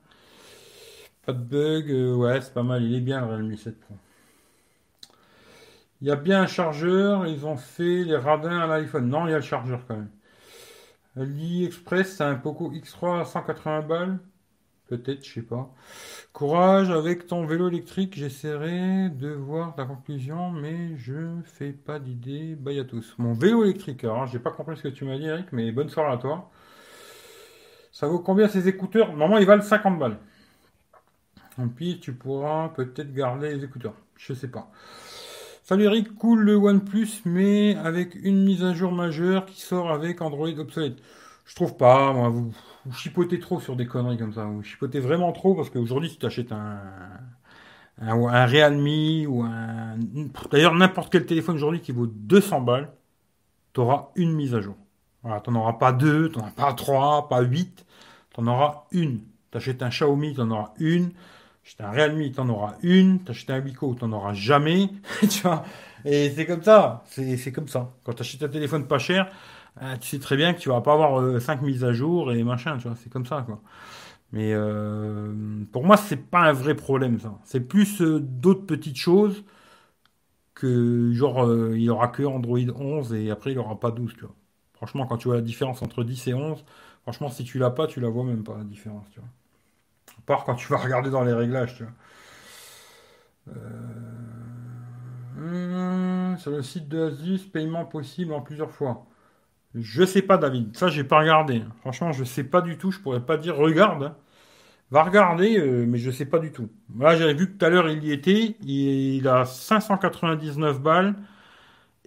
[1.27, 3.95] Pas de bug, euh, ouais, c'est pas mal, il est bien le Realme 7 Pro.
[6.01, 9.09] Il y a bien un chargeur, ils ont fait les radins à l'iPhone.
[9.09, 10.11] Non, il y a le chargeur quand même.
[11.17, 14.19] AliExpress, c'est un Poco X3 à 180 balles.
[14.87, 15.73] Peut-être, je sais pas.
[16.33, 22.57] Courage avec ton vélo électrique, j'essaierai de voir ta conclusion, mais je fais pas d'idée.
[22.57, 23.15] Bye à tous.
[23.19, 25.89] Mon vélo électrique, alors j'ai pas compris ce que tu m'as dit, Eric, mais bonne
[25.89, 26.51] soirée à toi.
[27.93, 29.09] Ça vaut combien ces écouteurs?
[29.11, 30.19] Normalement, ils valent 50 balles.
[31.59, 33.95] En plus, tu pourras peut-être garder les écouteurs.
[34.17, 34.71] Je sais pas.
[35.71, 40.21] Salut Eric, cool le OnePlus, mais avec une mise à jour majeure qui sort avec
[40.21, 40.97] Android obsolète.
[41.45, 42.53] Je trouve pas, moi, vous,
[42.93, 44.47] chipotez trop sur des conneries comme ça.
[44.47, 46.77] Vous chipotez vraiment trop parce qu'aujourd'hui, si tu achètes un,
[48.01, 49.97] un, un Realme ou un.
[50.51, 52.91] D'ailleurs, n'importe quel téléphone aujourd'hui qui vaut 200 balles,
[53.73, 54.75] tu auras une mise à jour.
[55.23, 57.87] Voilà, tu n'en auras pas deux, tu n'en auras pas trois, pas huit,
[58.35, 59.21] tu en auras une.
[59.53, 61.13] Tu achètes un Xiaomi, tu en auras une.
[61.63, 63.23] Tu un Realme, tu en auras une.
[63.25, 64.89] Tu achètes un Wiko, tu n'en auras jamais.
[65.21, 65.65] tu vois
[66.05, 67.05] Et c'est comme ça.
[67.07, 67.93] C'est comme ça.
[68.05, 69.31] Quand tu achètes un téléphone pas cher,
[69.83, 72.33] euh, tu sais très bien que tu vas pas avoir 5 euh, mises à jour
[72.33, 72.77] et machin.
[72.79, 73.61] Tu vois C'est comme ça, quoi.
[74.33, 75.35] Mais euh,
[75.73, 77.39] pour moi, c'est pas un vrai problème, ça.
[77.45, 79.45] C'est plus d'autres petites choses
[80.55, 84.15] que, genre, il n'y aura que Android 11 et après, il n'y aura pas 12,
[84.15, 84.35] tu vois.
[84.75, 86.65] Franchement, quand tu vois la différence entre 10 et 11,
[87.03, 89.29] franchement, si tu l'as pas, tu la vois même pas, la différence, tu vois.
[90.27, 91.93] Part quand tu vas regarder dans les réglages, tu vois.
[95.39, 99.07] Euh, sur le site de Asus, paiement possible en plusieurs fois.
[99.75, 100.77] Je sais pas, David.
[100.77, 101.63] Ça, j'ai pas regardé.
[101.81, 102.91] Franchement, je sais pas du tout.
[102.91, 104.15] Je pourrais pas dire regarde.
[104.91, 106.71] Va regarder, euh, mais je sais pas du tout.
[106.99, 108.57] Là, j'avais vu que tout à l'heure, il y était.
[108.63, 111.17] Il a 599 balles.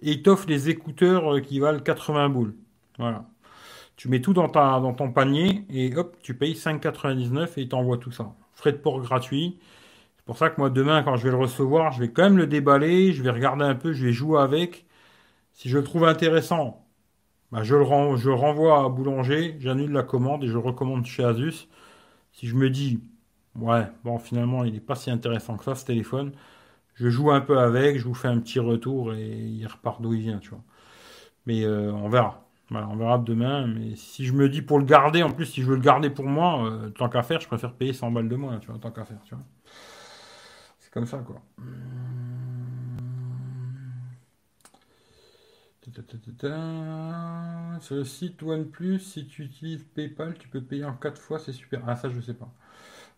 [0.02, 2.54] Et t'offre les écouteurs euh, qui valent 80 boules.
[2.98, 3.26] Voilà.
[3.96, 7.68] Tu mets tout dans, ta, dans ton panier et hop, tu payes 5,99 et il
[7.68, 8.34] t'envoie tout ça.
[8.52, 9.58] Frais de port gratuit.
[10.16, 12.38] C'est pour ça que moi, demain, quand je vais le recevoir, je vais quand même
[12.38, 14.86] le déballer, je vais regarder un peu, je vais jouer avec.
[15.52, 16.86] Si je le trouve intéressant,
[17.52, 17.82] bah, je, le
[18.34, 21.68] renvoie à Boulanger, j'annule la commande et je le recommande chez Asus.
[22.32, 23.00] Si je me dis,
[23.56, 26.32] ouais, bon, finalement, il n'est pas si intéressant que ça, ce téléphone,
[26.94, 30.14] je joue un peu avec, je vous fais un petit retour et il repart d'où
[30.14, 30.62] il vient, tu vois.
[31.46, 32.43] Mais euh, on verra.
[32.70, 33.66] Voilà, on verra demain.
[33.66, 36.10] Mais si je me dis pour le garder, en plus, si je veux le garder
[36.10, 38.78] pour moi, euh, tant qu'à faire, je préfère payer 100 balles de moins, tu vois,
[38.78, 39.44] tant qu'à faire, tu vois.
[40.78, 41.42] C'est comme ça, quoi.
[47.80, 51.52] Sur le site OnePlus, si tu utilises PayPal, tu peux payer en 4 fois, c'est
[51.52, 51.82] super.
[51.86, 52.50] Ah, ça, je sais pas.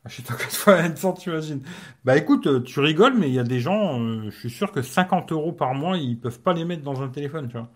[0.04, 0.52] Achète en 4
[0.98, 1.62] fois tu imagines.
[2.04, 4.72] Bah écoute, euh, tu rigoles, mais il y a des gens, euh, je suis sûr
[4.72, 7.70] que 50 euros par mois, ils peuvent pas les mettre dans un téléphone, tu vois.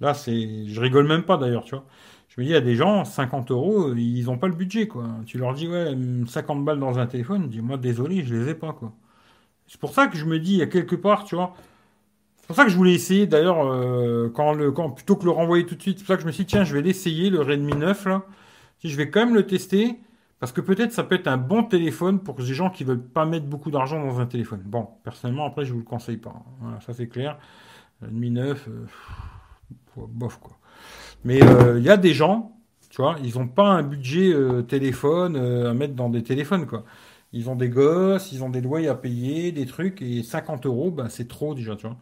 [0.00, 1.84] Là, c'est, je rigole même pas d'ailleurs, tu vois.
[2.28, 4.86] Je me dis, il y a des gens, 50 euros, ils n'ont pas le budget,
[4.86, 5.04] quoi.
[5.26, 5.96] Tu leur dis, ouais,
[6.26, 8.92] 50 balles dans un téléphone, dis, moi, désolé, je les ai pas, quoi.
[9.66, 11.54] C'est pour ça que je me dis, il y a quelque part, tu vois.
[12.38, 15.30] C'est pour ça que je voulais essayer, d'ailleurs, euh, quand le, quand, plutôt que le
[15.30, 16.82] renvoyer tout de suite, c'est pour ça que je me suis dit, tiens, je vais
[16.82, 18.22] l'essayer, le Redmi 9, là.
[18.84, 19.98] Je vais quand même le tester,
[20.40, 23.24] parce que peut-être ça peut être un bon téléphone pour les gens qui veulent pas
[23.26, 24.62] mettre beaucoup d'argent dans un téléphone.
[24.64, 26.34] Bon, personnellement, après, je vous le conseille pas.
[26.60, 27.38] Voilà, ça c'est clair.
[28.02, 28.68] Redmi 9,
[30.06, 30.58] bof quoi.
[31.24, 32.56] Mais il euh, y a des gens,
[32.90, 36.66] tu vois, ils n'ont pas un budget euh, téléphone euh, à mettre dans des téléphones
[36.66, 36.84] quoi.
[37.32, 40.90] Ils ont des gosses, ils ont des loyers à payer, des trucs, et 50 euros,
[40.90, 41.96] bah, c'est trop déjà, tu vois.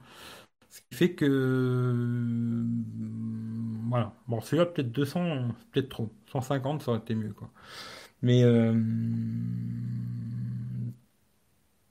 [0.70, 2.64] Ce qui fait que.
[3.88, 4.12] Voilà.
[4.28, 6.10] Bon, celui-là, peut-être 200, peut-être trop.
[6.32, 7.50] 150, ça aurait été mieux, quoi.
[8.22, 8.44] Mais.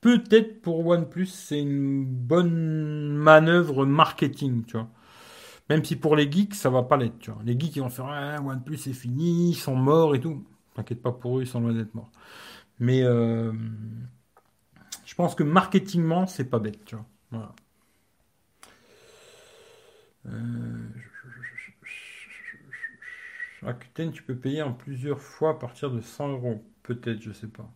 [0.06, 4.88] Peut-être pour OnePlus, c'est une bonne manœuvre marketing, tu vois.
[5.70, 7.42] Même si pour les geeks, ça va pas l'être, tu vois.
[7.44, 10.46] Les geeks, ils vont faire ah, OnePlus, c'est fini, ils sont morts et tout.
[10.76, 12.12] T'inquiète pas pour eux, ils sont loin d'être morts.
[12.80, 13.52] Mais euh,
[15.06, 17.56] je pense que marketingement, c'est pas bête, tu vois.
[20.28, 20.90] Euh,
[24.12, 26.64] tu peux payer en plusieurs fois à partir de 100 euros.
[26.84, 27.70] Peut-être, je sais pas.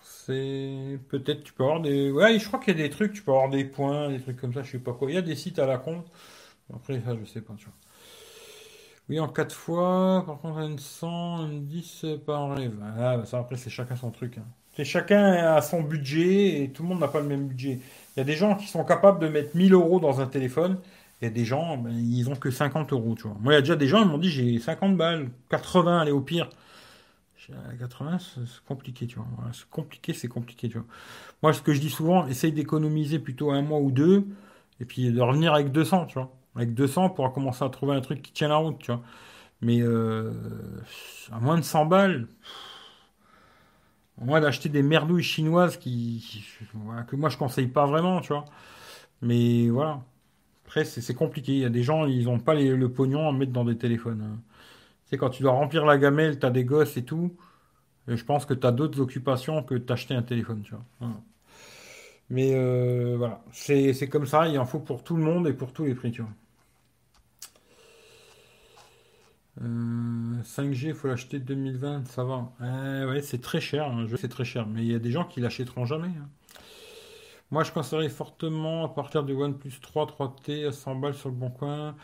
[0.00, 2.10] C'est peut-être tu peux avoir des.
[2.10, 4.36] Ouais, je crois qu'il y a des trucs, tu peux avoir des points, des trucs
[4.36, 5.10] comme ça, je sais pas quoi.
[5.10, 6.04] Il y a des sites à la con
[6.74, 7.74] après, ça, je sais pas, tu vois.
[9.08, 12.74] Oui, en 4 fois, par contre, une 100, une 10, pas en rêve.
[12.98, 14.38] Ah, bah ça, après, c'est chacun son truc.
[14.38, 14.44] Hein.
[14.74, 17.80] C'est chacun a son budget et tout le monde n'a pas le même budget.
[18.16, 20.78] Il y a des gens qui sont capables de mettre 1000 euros dans un téléphone.
[21.20, 23.36] Il y a des gens, ben, ils ont que 50 euros, tu vois.
[23.40, 26.12] Moi, il y a déjà des gens, ils m'ont dit, j'ai 50 balles, 80, allez,
[26.12, 26.48] au pire.
[27.78, 29.26] 80, c'est compliqué, tu vois.
[29.52, 30.86] c'est compliqué, c'est compliqué, tu vois.
[31.42, 34.26] Moi, ce que je dis souvent, essaye d'économiser plutôt un mois ou deux,
[34.80, 36.32] et puis de revenir avec 200, tu vois.
[36.56, 39.02] Avec 200, on pourra commencer à trouver un truc qui tient la route, tu vois.
[39.62, 40.32] Mais euh,
[41.32, 42.26] à moins de 100 balles,
[44.18, 48.44] moins d'acheter des merdouilles chinoises que moi je conseille pas vraiment, tu vois.
[49.22, 50.02] Mais voilà.
[50.66, 51.52] Après, c'est compliqué.
[51.52, 54.22] Il y a des gens, ils n'ont pas le pognon à mettre dans des téléphones.
[54.22, 54.40] Hein.
[55.10, 57.36] Tu quand tu dois remplir la gamelle, tu as des gosses et tout.
[58.08, 61.10] je pense que tu as d'autres occupations que d'acheter un téléphone, tu vois.
[62.30, 65.72] Mais euh, voilà, c'est comme ça, il en faut pour tout le monde et pour
[65.72, 66.30] tous les prix, tu vois.
[69.60, 72.52] 5G, il faut l'acheter 2020, ça va.
[72.60, 74.66] Eh ouais, c'est très cher, c'est très cher.
[74.66, 76.08] Mais il y a des gens qui l'achèteront jamais.
[76.08, 76.28] Hein.
[77.50, 81.34] Moi, je conseillerais fortement à partir du OnePlus 3 3T à 100 balles sur le
[81.34, 81.94] bon coin.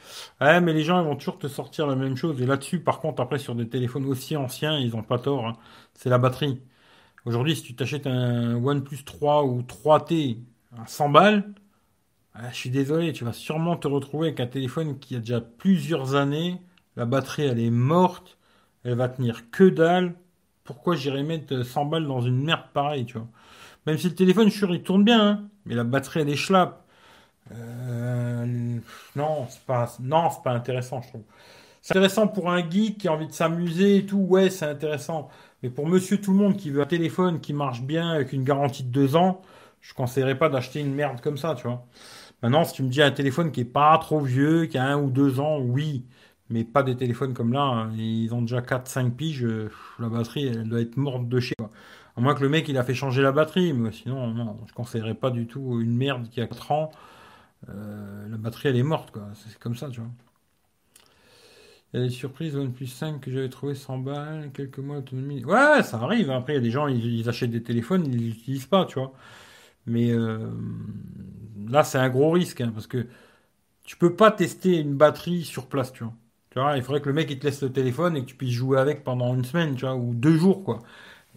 [0.43, 2.41] Ouais, mais les gens ils vont toujours te sortir la même chose.
[2.43, 5.47] Et là-dessus, par contre, après, sur des téléphones aussi anciens, ils ont pas tort.
[5.47, 5.55] hein.
[5.95, 6.61] C'est la batterie.
[7.27, 10.39] Aujourd'hui, si tu t'achètes un OnePlus 3 ou 3T
[10.79, 11.55] à 100 balles,
[12.35, 15.41] ah, je suis désolé, tu vas sûrement te retrouver avec un téléphone qui a déjà
[15.41, 16.61] plusieurs années.
[16.99, 18.39] La batterie, elle est morte.
[18.85, 20.15] Elle va tenir que dalle.
[20.65, 23.29] Pourquoi j'irais mettre 100 balles dans une merde pareille, tu vois?
[23.87, 26.85] Même si le téléphone, je il tourne bien, hein, mais la batterie, elle est schlapp.
[27.53, 28.79] Euh,
[29.17, 31.23] non, c'est pas, non, c'est pas intéressant, je trouve.
[31.83, 35.29] C'est intéressant pour un geek qui a envie de s'amuser et tout, ouais, c'est intéressant.
[35.63, 38.45] Mais pour monsieur tout le monde qui veut un téléphone qui marche bien avec une
[38.45, 39.43] garantie de deux ans,
[39.81, 41.87] je conseillerais pas d'acheter une merde comme ça, tu vois.
[42.43, 44.99] Maintenant, si tu me dis un téléphone qui est pas trop vieux, qui a un
[45.01, 46.05] ou deux ans, oui.
[46.51, 47.93] Mais pas des téléphones comme là, hein.
[47.97, 51.55] ils ont déjà quatre cinq piges, euh, la batterie, elle doit être morte de chez,
[51.59, 51.71] quoi.
[52.17, 54.73] À moins que le mec, il a fait changer la batterie, mais sinon, non, je
[54.73, 56.91] conseillerais pas du tout une merde qui a 4 ans.
[57.69, 59.29] Euh, la batterie, elle est morte, quoi.
[59.35, 60.11] C'est comme ça, tu vois.
[61.93, 65.45] Il y a des surprises OnePlus 5 que j'avais trouvé 100 balles, quelques mois d'autonomie.
[65.45, 66.31] Ouais, ça arrive.
[66.31, 68.85] Après, il y a des gens, ils, ils achètent des téléphones, ils les utilisent pas,
[68.85, 69.13] tu vois.
[69.87, 70.51] Mais euh,
[71.69, 73.07] là, c'est un gros risque, hein, parce que
[73.85, 76.15] tu peux pas tester une batterie sur place, tu vois.
[76.51, 78.35] Tu vois, il faudrait que le mec il te laisse le téléphone et que tu
[78.35, 80.81] puisses jouer avec pendant une semaine, tu vois, ou deux jours, quoi.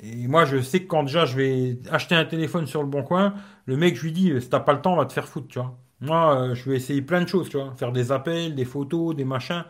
[0.04, 3.04] Et moi, je sais que quand déjà je vais acheter un téléphone sur le bon
[3.04, 3.36] coin,
[3.66, 5.48] le mec, je lui dis, si t'as pas le temps, on va te faire foutre,
[5.48, 5.78] tu vois.
[6.02, 7.74] Moi, euh, je vais essayer plein de choses, tu vois.
[7.76, 9.64] Faire des appels, des photos, des machins.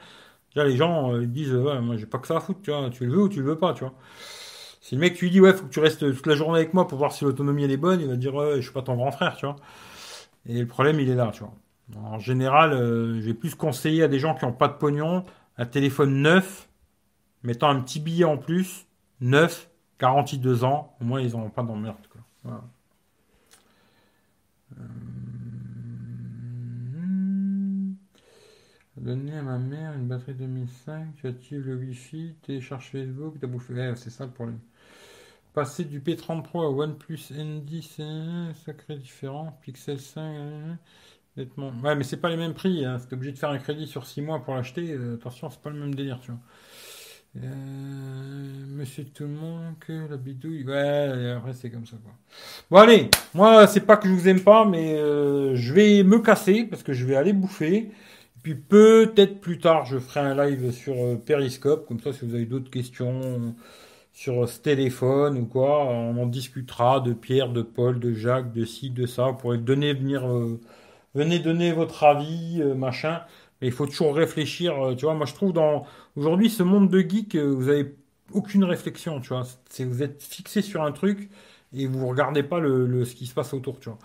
[0.55, 2.71] Déjà, les gens, euh, ils disent, ouais, moi, j'ai pas que ça à foutre, tu
[2.71, 2.89] vois.
[2.91, 3.93] Tu le veux ou tu le veux pas, tu vois.
[4.81, 6.73] Si le mec, tu lui dis, ouais, faut que tu restes toute la journée avec
[6.73, 8.81] moi pour voir si l'autonomie elle est bonne, il va dire, ouais, je suis pas
[8.83, 9.55] ton grand frère, tu vois.
[10.47, 11.53] Et le problème, il est là, tu vois.
[11.97, 15.25] En général, euh, je vais plus conseiller à des gens qui ont pas de pognon,
[15.57, 16.69] un téléphone neuf,
[17.43, 18.85] mettant un petit billet en plus,
[19.19, 19.69] neuf,
[19.99, 21.97] garantie deux ans, au moins ils n'auront pas d'emmerde.
[22.43, 22.63] Voilà.
[24.79, 24.83] Euh,
[28.97, 33.73] Donner à ma mère une batterie 2005, tu actives le Wi-Fi, télécharge Facebook, t'as bouffé.
[33.73, 34.59] Ouais, c'est ça le problème.
[35.53, 39.57] Passer du P30 Pro à OnePlus N10, c'est sacré différent.
[39.61, 40.73] Pixel 5, euh,
[41.37, 42.85] Ouais, mais c'est pas les mêmes prix.
[42.85, 42.97] Hein.
[43.07, 44.91] T'es obligé de faire un crédit sur 6 mois pour l'acheter.
[44.91, 46.39] Euh, attention, c'est pas le même délire, tu vois.
[47.33, 50.65] Monsieur tout le monde, que la bidouille.
[50.65, 52.11] Ouais, après c'est comme ça quoi.
[52.69, 56.19] Bon allez, moi c'est pas que je vous aime pas, mais euh, je vais me
[56.19, 57.89] casser parce que je vais aller bouffer.
[58.43, 62.35] Puis peut-être plus tard je ferai un live sur euh, Periscope, comme ça si vous
[62.35, 63.55] avez d'autres questions
[64.11, 68.65] sur ce téléphone ou quoi, on en discutera de Pierre, de Paul, de Jacques, de
[68.65, 69.27] ci, de ça.
[69.27, 70.25] Vous pourrez donner, venir,
[71.13, 73.21] venez donner votre avis, euh, machin.
[73.61, 74.73] Mais il faut toujours réfléchir.
[74.83, 75.85] euh, tu vois, moi je trouve dans
[76.15, 77.95] aujourd'hui ce monde de geek, euh, vous avez
[78.33, 79.19] aucune réflexion.
[79.21, 81.29] Tu vois, c'est vous êtes fixé sur un truc
[81.73, 83.79] et vous regardez pas le, ce qui se passe autour.
[83.79, 83.99] Tu vois.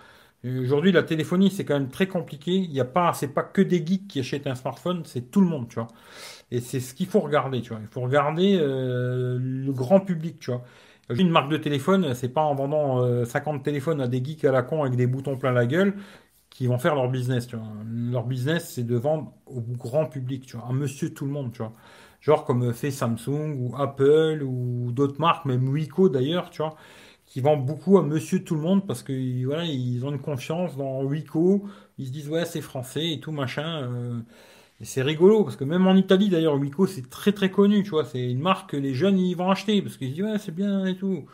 [0.45, 2.51] Aujourd'hui, la téléphonie, c'est quand même très compliqué.
[2.55, 5.41] Il y a pas, c'est pas que des geeks qui achètent un smartphone, c'est tout
[5.41, 5.87] le monde, tu vois.
[6.51, 7.79] Et c'est ce qu'il faut regarder, tu vois.
[7.81, 10.63] Il faut regarder le grand public, tu vois.
[11.09, 14.51] Une marque de téléphone, c'est pas en vendant euh, 50 téléphones à des geeks à
[14.51, 15.95] la con avec des boutons plein la gueule
[16.57, 17.67] qui vont faire leur business, tu vois.
[17.87, 21.51] Leur business, c'est de vendre au grand public, tu vois, à monsieur tout le monde,
[21.53, 21.73] tu vois.
[22.21, 26.75] Genre comme fait Samsung ou Apple ou d'autres marques, même Wiko d'ailleurs, tu vois,
[27.27, 30.77] qui vendent beaucoup à monsieur tout le monde parce que voilà, ils ont une confiance
[30.77, 31.65] dans Wiko,
[31.99, 33.83] ils se disent ouais, c'est français et tout machin.
[33.83, 34.19] euh,
[34.81, 37.91] et c'est rigolo parce que même en Italie d'ailleurs, Wiko c'est très très connu, tu
[37.91, 40.39] vois, c'est une marque que les jeunes ils vont acheter parce qu'ils se disent ouais,
[40.39, 41.25] c'est bien et tout.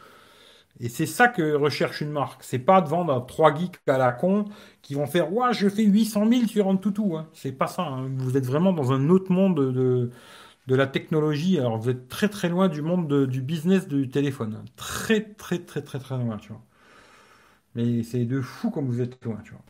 [0.79, 2.43] Et c'est ça que recherche une marque.
[2.43, 4.45] C'est pas de vendre trois geeks à la con
[4.81, 7.15] qui vont faire ouais, je fais 800 000 sur un toutou.
[7.17, 7.27] Hein.
[7.33, 7.83] C'est pas ça.
[7.83, 8.07] hein.
[8.17, 10.09] Vous êtes vraiment dans un autre monde de,
[10.67, 11.59] de la technologie.
[11.59, 14.63] Alors vous êtes très très loin du monde de- du business du téléphone.
[14.77, 16.61] Très très très très très loin, tu vois.
[17.75, 19.61] Mais c'est de fou comme vous êtes loin, tu vois.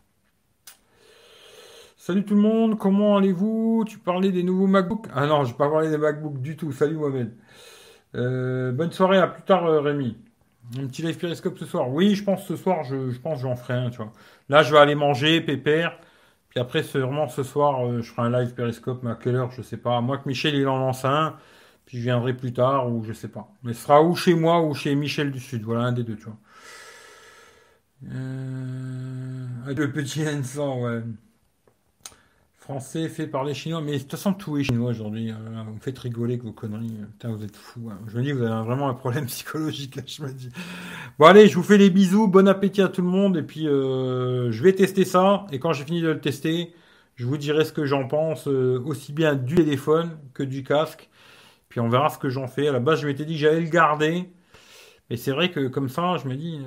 [1.97, 3.85] Salut tout le monde, comment allez-vous?
[3.87, 5.07] Tu parlais des nouveaux MacBooks?
[5.13, 6.71] Ah non, je vais pas parler des MacBooks du tout.
[6.71, 7.33] Salut Mohamed.
[8.15, 10.17] Euh, bonne soirée, à plus tard euh, Rémi.
[10.77, 11.89] Un petit live périscope ce soir.
[11.89, 14.11] Oui, je pense ce soir, je, pense j'en ferai un, tu vois.
[14.49, 15.99] Là, je vais aller manger, pépère.
[16.49, 19.51] Puis après, sûrement ce soir, euh, je ferai un live périscope, mais à quelle heure,
[19.51, 19.97] je sais pas.
[19.97, 21.35] À moins que Michel il en lance un,
[21.85, 23.51] puis je viendrai plus tard, ou je sais pas.
[23.63, 25.63] Mais ce sera ou chez moi ou chez Michel du Sud.
[25.63, 26.37] Voilà, un des deux, tu vois.
[28.11, 29.47] Euh...
[29.67, 31.03] Le petit N100, ouais.
[32.63, 35.31] Français fait par les Chinois, mais de toute façon tout est chinois aujourd'hui.
[35.31, 35.35] Euh,
[35.67, 36.95] Vous me faites rigoler avec vos conneries.
[37.11, 37.89] Putain, vous êtes fous.
[37.91, 37.99] hein.
[38.07, 40.49] Je me dis, vous avez vraiment un problème psychologique là, je me dis.
[41.19, 43.67] Bon allez, je vous fais les bisous, bon appétit à tout le monde, et puis
[43.67, 46.73] euh, je vais tester ça, et quand j'ai fini de le tester,
[47.15, 51.09] je vous dirai ce que j'en pense, euh, aussi bien du téléphone que du casque,
[51.69, 52.67] puis on verra ce que j'en fais.
[52.69, 54.29] À la base, je m'étais dit que j'allais le garder,
[55.09, 56.59] mais c'est vrai que comme ça, je me dis,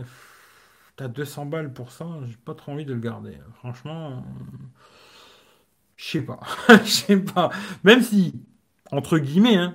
[0.96, 3.38] t'as 200 balles pour ça, j'ai pas trop envie de le garder.
[3.60, 4.24] Franchement,
[5.96, 6.40] je sais pas.
[6.84, 7.50] Je sais pas.
[7.84, 8.34] Même si,
[8.92, 9.74] entre guillemets, hein,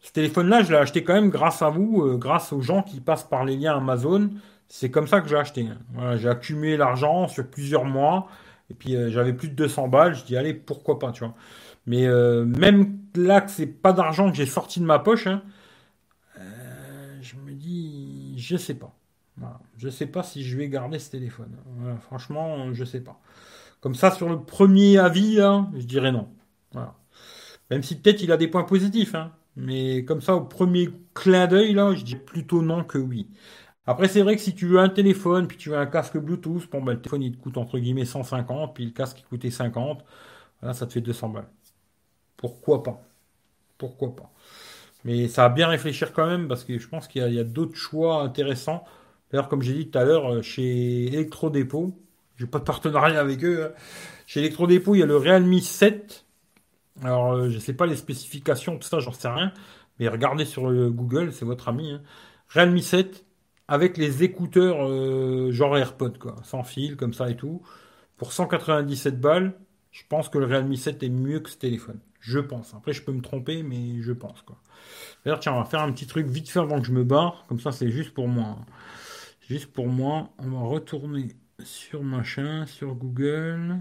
[0.00, 3.00] ce téléphone-là, je l'ai acheté quand même grâce à vous, euh, grâce aux gens qui
[3.00, 4.30] passent par les liens Amazon.
[4.68, 5.66] C'est comme ça que j'ai acheté.
[5.68, 6.16] Hein.
[6.16, 8.28] J'ai accumulé l'argent sur plusieurs mois.
[8.70, 10.14] Et puis euh, j'avais plus de 200 balles.
[10.14, 11.34] Je dis allez, pourquoi pas, tu vois.
[11.86, 15.42] Mais euh, même là que c'est pas d'argent que j'ai sorti de ma poche, hein,
[17.20, 18.94] je me dis, je sais pas.
[19.36, 19.58] Voilà.
[19.76, 21.56] Je sais pas si je vais garder ce téléphone.
[22.00, 23.20] Franchement, je sais pas.
[23.86, 26.26] Comme ça, sur le premier avis, je dirais non.
[27.70, 29.30] Même si peut-être il a des points positifs, hein.
[29.54, 33.28] mais comme ça, au premier clin d'œil, là, je dis plutôt non que oui.
[33.86, 36.68] Après, c'est vrai que si tu veux un téléphone, puis tu veux un casque Bluetooth,
[36.68, 39.50] bon, ben, le téléphone, il te coûte entre guillemets 150, puis le casque, il coûtait
[39.50, 40.04] 50.
[40.60, 41.48] Voilà, ça te fait 200 balles.
[42.36, 43.00] Pourquoi pas?
[43.78, 44.32] Pourquoi pas?
[45.04, 47.76] Mais ça va bien réfléchir quand même, parce que je pense qu'il y a, d'autres
[47.76, 48.84] choix intéressants.
[49.30, 51.96] D'ailleurs, comme j'ai dit tout à l'heure, euh, chez Electrodépôt,
[52.36, 53.64] j'ai pas de partenariat avec eux.
[53.64, 53.72] Hein.
[54.26, 56.26] Chez Electrodépôt, il y a le Realme 7
[57.02, 59.52] alors, euh, je sais pas les spécifications, tout ça, j'en sais rien.
[59.98, 61.92] Mais regardez sur le Google, c'est votre ami.
[61.92, 62.02] Hein.
[62.48, 63.24] Realme 7
[63.68, 67.62] avec les écouteurs euh, genre AirPod, quoi, sans fil, comme ça et tout.
[68.16, 69.54] Pour 197 balles,
[69.90, 72.00] je pense que le Realme 7 est mieux que ce téléphone.
[72.20, 72.74] Je pense.
[72.74, 74.56] Après, je peux me tromper, mais je pense, quoi.
[75.24, 77.44] D'ailleurs, tiens, on va faire un petit truc vite fait avant que je me barre.
[77.48, 78.56] Comme ça, c'est juste pour moi.
[78.60, 78.66] Hein.
[79.48, 80.30] Juste pour moi.
[80.38, 81.28] On va retourner
[81.62, 83.80] sur machin, sur Google.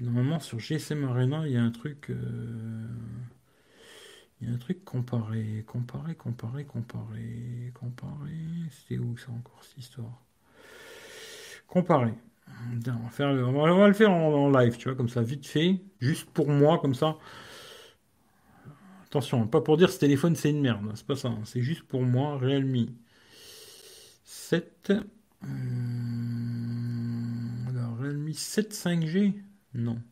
[0.00, 2.10] Normalement, sur GSM Arena, il y a un truc.
[2.10, 2.86] Euh,
[4.40, 8.36] il y a un truc comparé, comparé, comparé, comparé, comparé.
[8.70, 10.22] C'était où ça encore cette histoire?
[11.66, 12.14] Comparé.
[12.48, 16.78] On va, le, faire en, live, tu vois, comme ça, vite fait, juste pour moi,
[16.78, 17.16] comme ça.
[19.06, 21.40] Attention, pas pour dire ce téléphone c'est une merde, c'est pas ça, hein.
[21.44, 22.88] c'est juste pour moi, Realme
[24.24, 24.92] 7.
[25.42, 26.47] alors,
[28.28, 29.32] Realme 7 5G
[29.74, 30.02] non.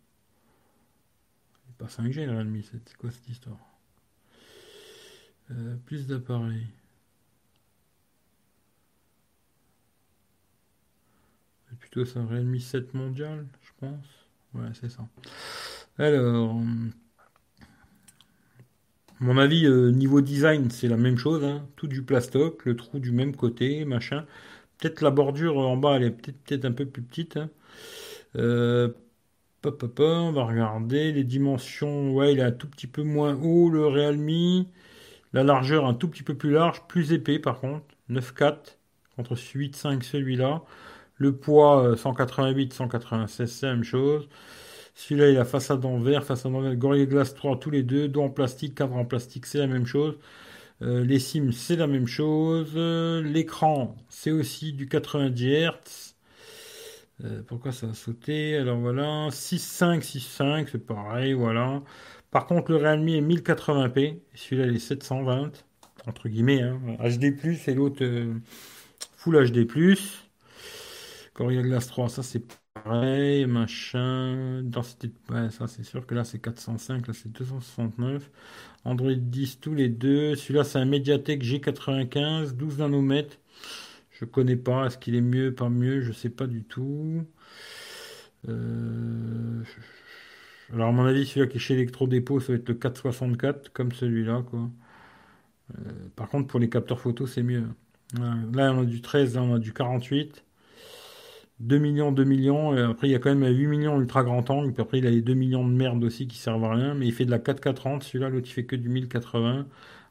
[1.76, 2.80] Pas 5G le Realme 7.
[2.86, 3.58] C'est quoi cette histoire?
[5.50, 6.66] Euh, Plus d'appareils.
[11.68, 14.06] C'est plutôt ça, Realme 7 mondial, je pense.
[14.54, 15.06] Ouais, c'est ça.
[15.98, 16.58] Alors,
[19.20, 21.44] mon avis, euh, niveau design, c'est la même chose.
[21.44, 21.68] Hein.
[21.76, 24.26] Tout du plastoc, le trou du même côté, machin.
[24.78, 27.36] Peut-être la bordure en bas, elle est peut-être un peu plus petite.
[27.36, 27.50] Hein.
[28.36, 28.88] Euh,
[29.98, 32.12] on va regarder les dimensions.
[32.14, 34.66] Ouais, il est un tout petit peu moins haut le Realme.
[35.32, 37.86] La largeur un tout petit peu plus large, plus épais par contre.
[38.10, 38.78] 9,4
[39.16, 40.62] contre 8,5 celui-là.
[41.16, 44.28] Le poids 188, 196, c'est la même chose.
[44.94, 48.08] Celui-là, il a façade en verre, façade en verre, Gorilla Glass 3 tous les deux,
[48.08, 50.18] dos en plastique, cadre en plastique, c'est la même chose.
[50.82, 52.76] Euh, les sims, c'est la même chose.
[53.24, 56.15] L'écran, c'est aussi du 90 Hz.
[57.24, 58.56] Euh, pourquoi ça a sauté?
[58.56, 61.82] Alors voilà, 6.5, 6.5, c'est pareil, voilà.
[62.30, 65.64] Par contre, le Realme est 1080p, celui-là il est 720,
[66.06, 66.78] entre guillemets, hein.
[67.00, 67.24] HD+,
[67.68, 68.34] et l'autre euh,
[69.16, 69.66] Full HD+.
[71.34, 72.42] Gorilla Glass 3, ça c'est
[72.74, 78.30] pareil, machin, densité ouais, ça c'est sûr que là c'est 405, là c'est 269.
[78.84, 83.36] Android 10 tous les deux, celui-là c'est un Mediatek G95, 12 nanomètres.
[84.20, 84.86] Je connais pas.
[84.86, 86.00] Est-ce qu'il est mieux, pas mieux?
[86.00, 87.22] Je sais pas du tout.
[88.48, 89.62] Euh,
[90.72, 93.92] alors, à mon avis, celui-là qui est chez Electro-Dépôt, ça va être le 464, comme
[93.92, 94.42] celui-là.
[94.52, 97.64] Euh, par contre, pour les capteurs photo, c'est mieux.
[98.18, 100.44] Là, on a du 13, là, on a du 48.
[101.60, 102.76] 2 millions, 2 millions.
[102.76, 104.72] Et après, il y a quand même 8 millions ultra grand angle.
[104.72, 106.94] Puis après, il a les 2 millions de merde aussi qui servent à rien.
[106.94, 108.02] Mais il fait de la 440.
[108.04, 109.66] Celui-là, l'autre, il fait que du 1080.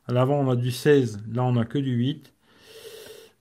[0.08, 1.24] À l'avant, on a du 16.
[1.34, 2.35] Là, on a que du 8.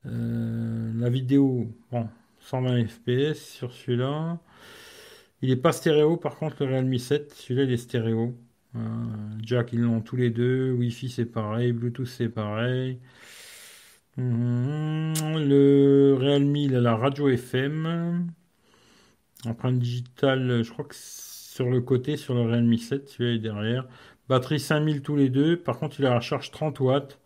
[0.07, 2.09] Euh, la vidéo, bon,
[2.41, 4.39] 120 fps sur celui-là.
[5.43, 8.37] Il n'est pas stéréo, par contre, le Realme 7, celui-là, il est stéréo.
[8.77, 8.81] Euh,
[9.43, 10.73] Jack, ils l'ont tous les deux.
[10.73, 11.73] Wi-Fi, c'est pareil.
[11.73, 12.99] Bluetooth, c'est pareil.
[14.17, 15.15] Mhm.
[15.49, 18.29] Le Realme, il a la radio FM.
[19.47, 23.87] Empreinte digitale, je crois que sur le côté, sur le Realme 7, celui-là est derrière.
[24.29, 25.57] Batterie 5000 tous les deux.
[25.57, 27.19] Par contre, il a la charge 30 watts.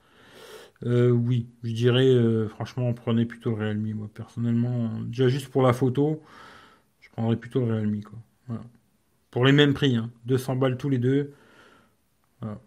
[0.86, 4.90] Euh, oui, je dirais, euh, franchement, prenez plutôt le Realme, moi, personnellement.
[5.02, 6.22] Déjà, juste pour la photo,
[7.00, 8.18] je prendrais plutôt le Realme, quoi.
[9.30, 10.10] Pour les mêmes prix, hein.
[10.26, 11.34] 200 balles tous les deux.
[12.40, 12.60] Voilà.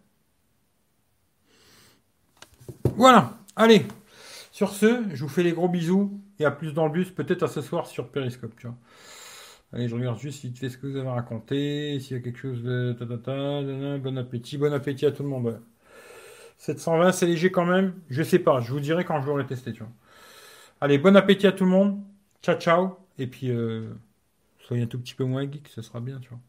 [2.96, 3.40] Voilà.
[3.56, 3.86] Allez.
[4.52, 7.44] Sur ce, je vous fais les gros bisous et à plus dans le bus, peut-être
[7.44, 8.54] à ce soir sur Periscope.
[9.74, 12.38] Allez, je regarde juste vite fait ce que vous avez raconté, s'il y a quelque
[12.40, 12.96] chose de...
[13.98, 15.62] bon appétit, bon appétit à tout le monde.
[16.62, 19.74] 720, c'est léger quand même Je sais pas, je vous dirai quand je l'aurai testé,
[19.74, 19.92] tu vois.
[20.82, 22.02] Allez, bon appétit à tout le monde.
[22.44, 22.98] Ciao, ciao.
[23.20, 23.94] Et puis, euh,
[24.60, 26.42] soyez un tout petit peu moins geek, ce sera bien, tu vois.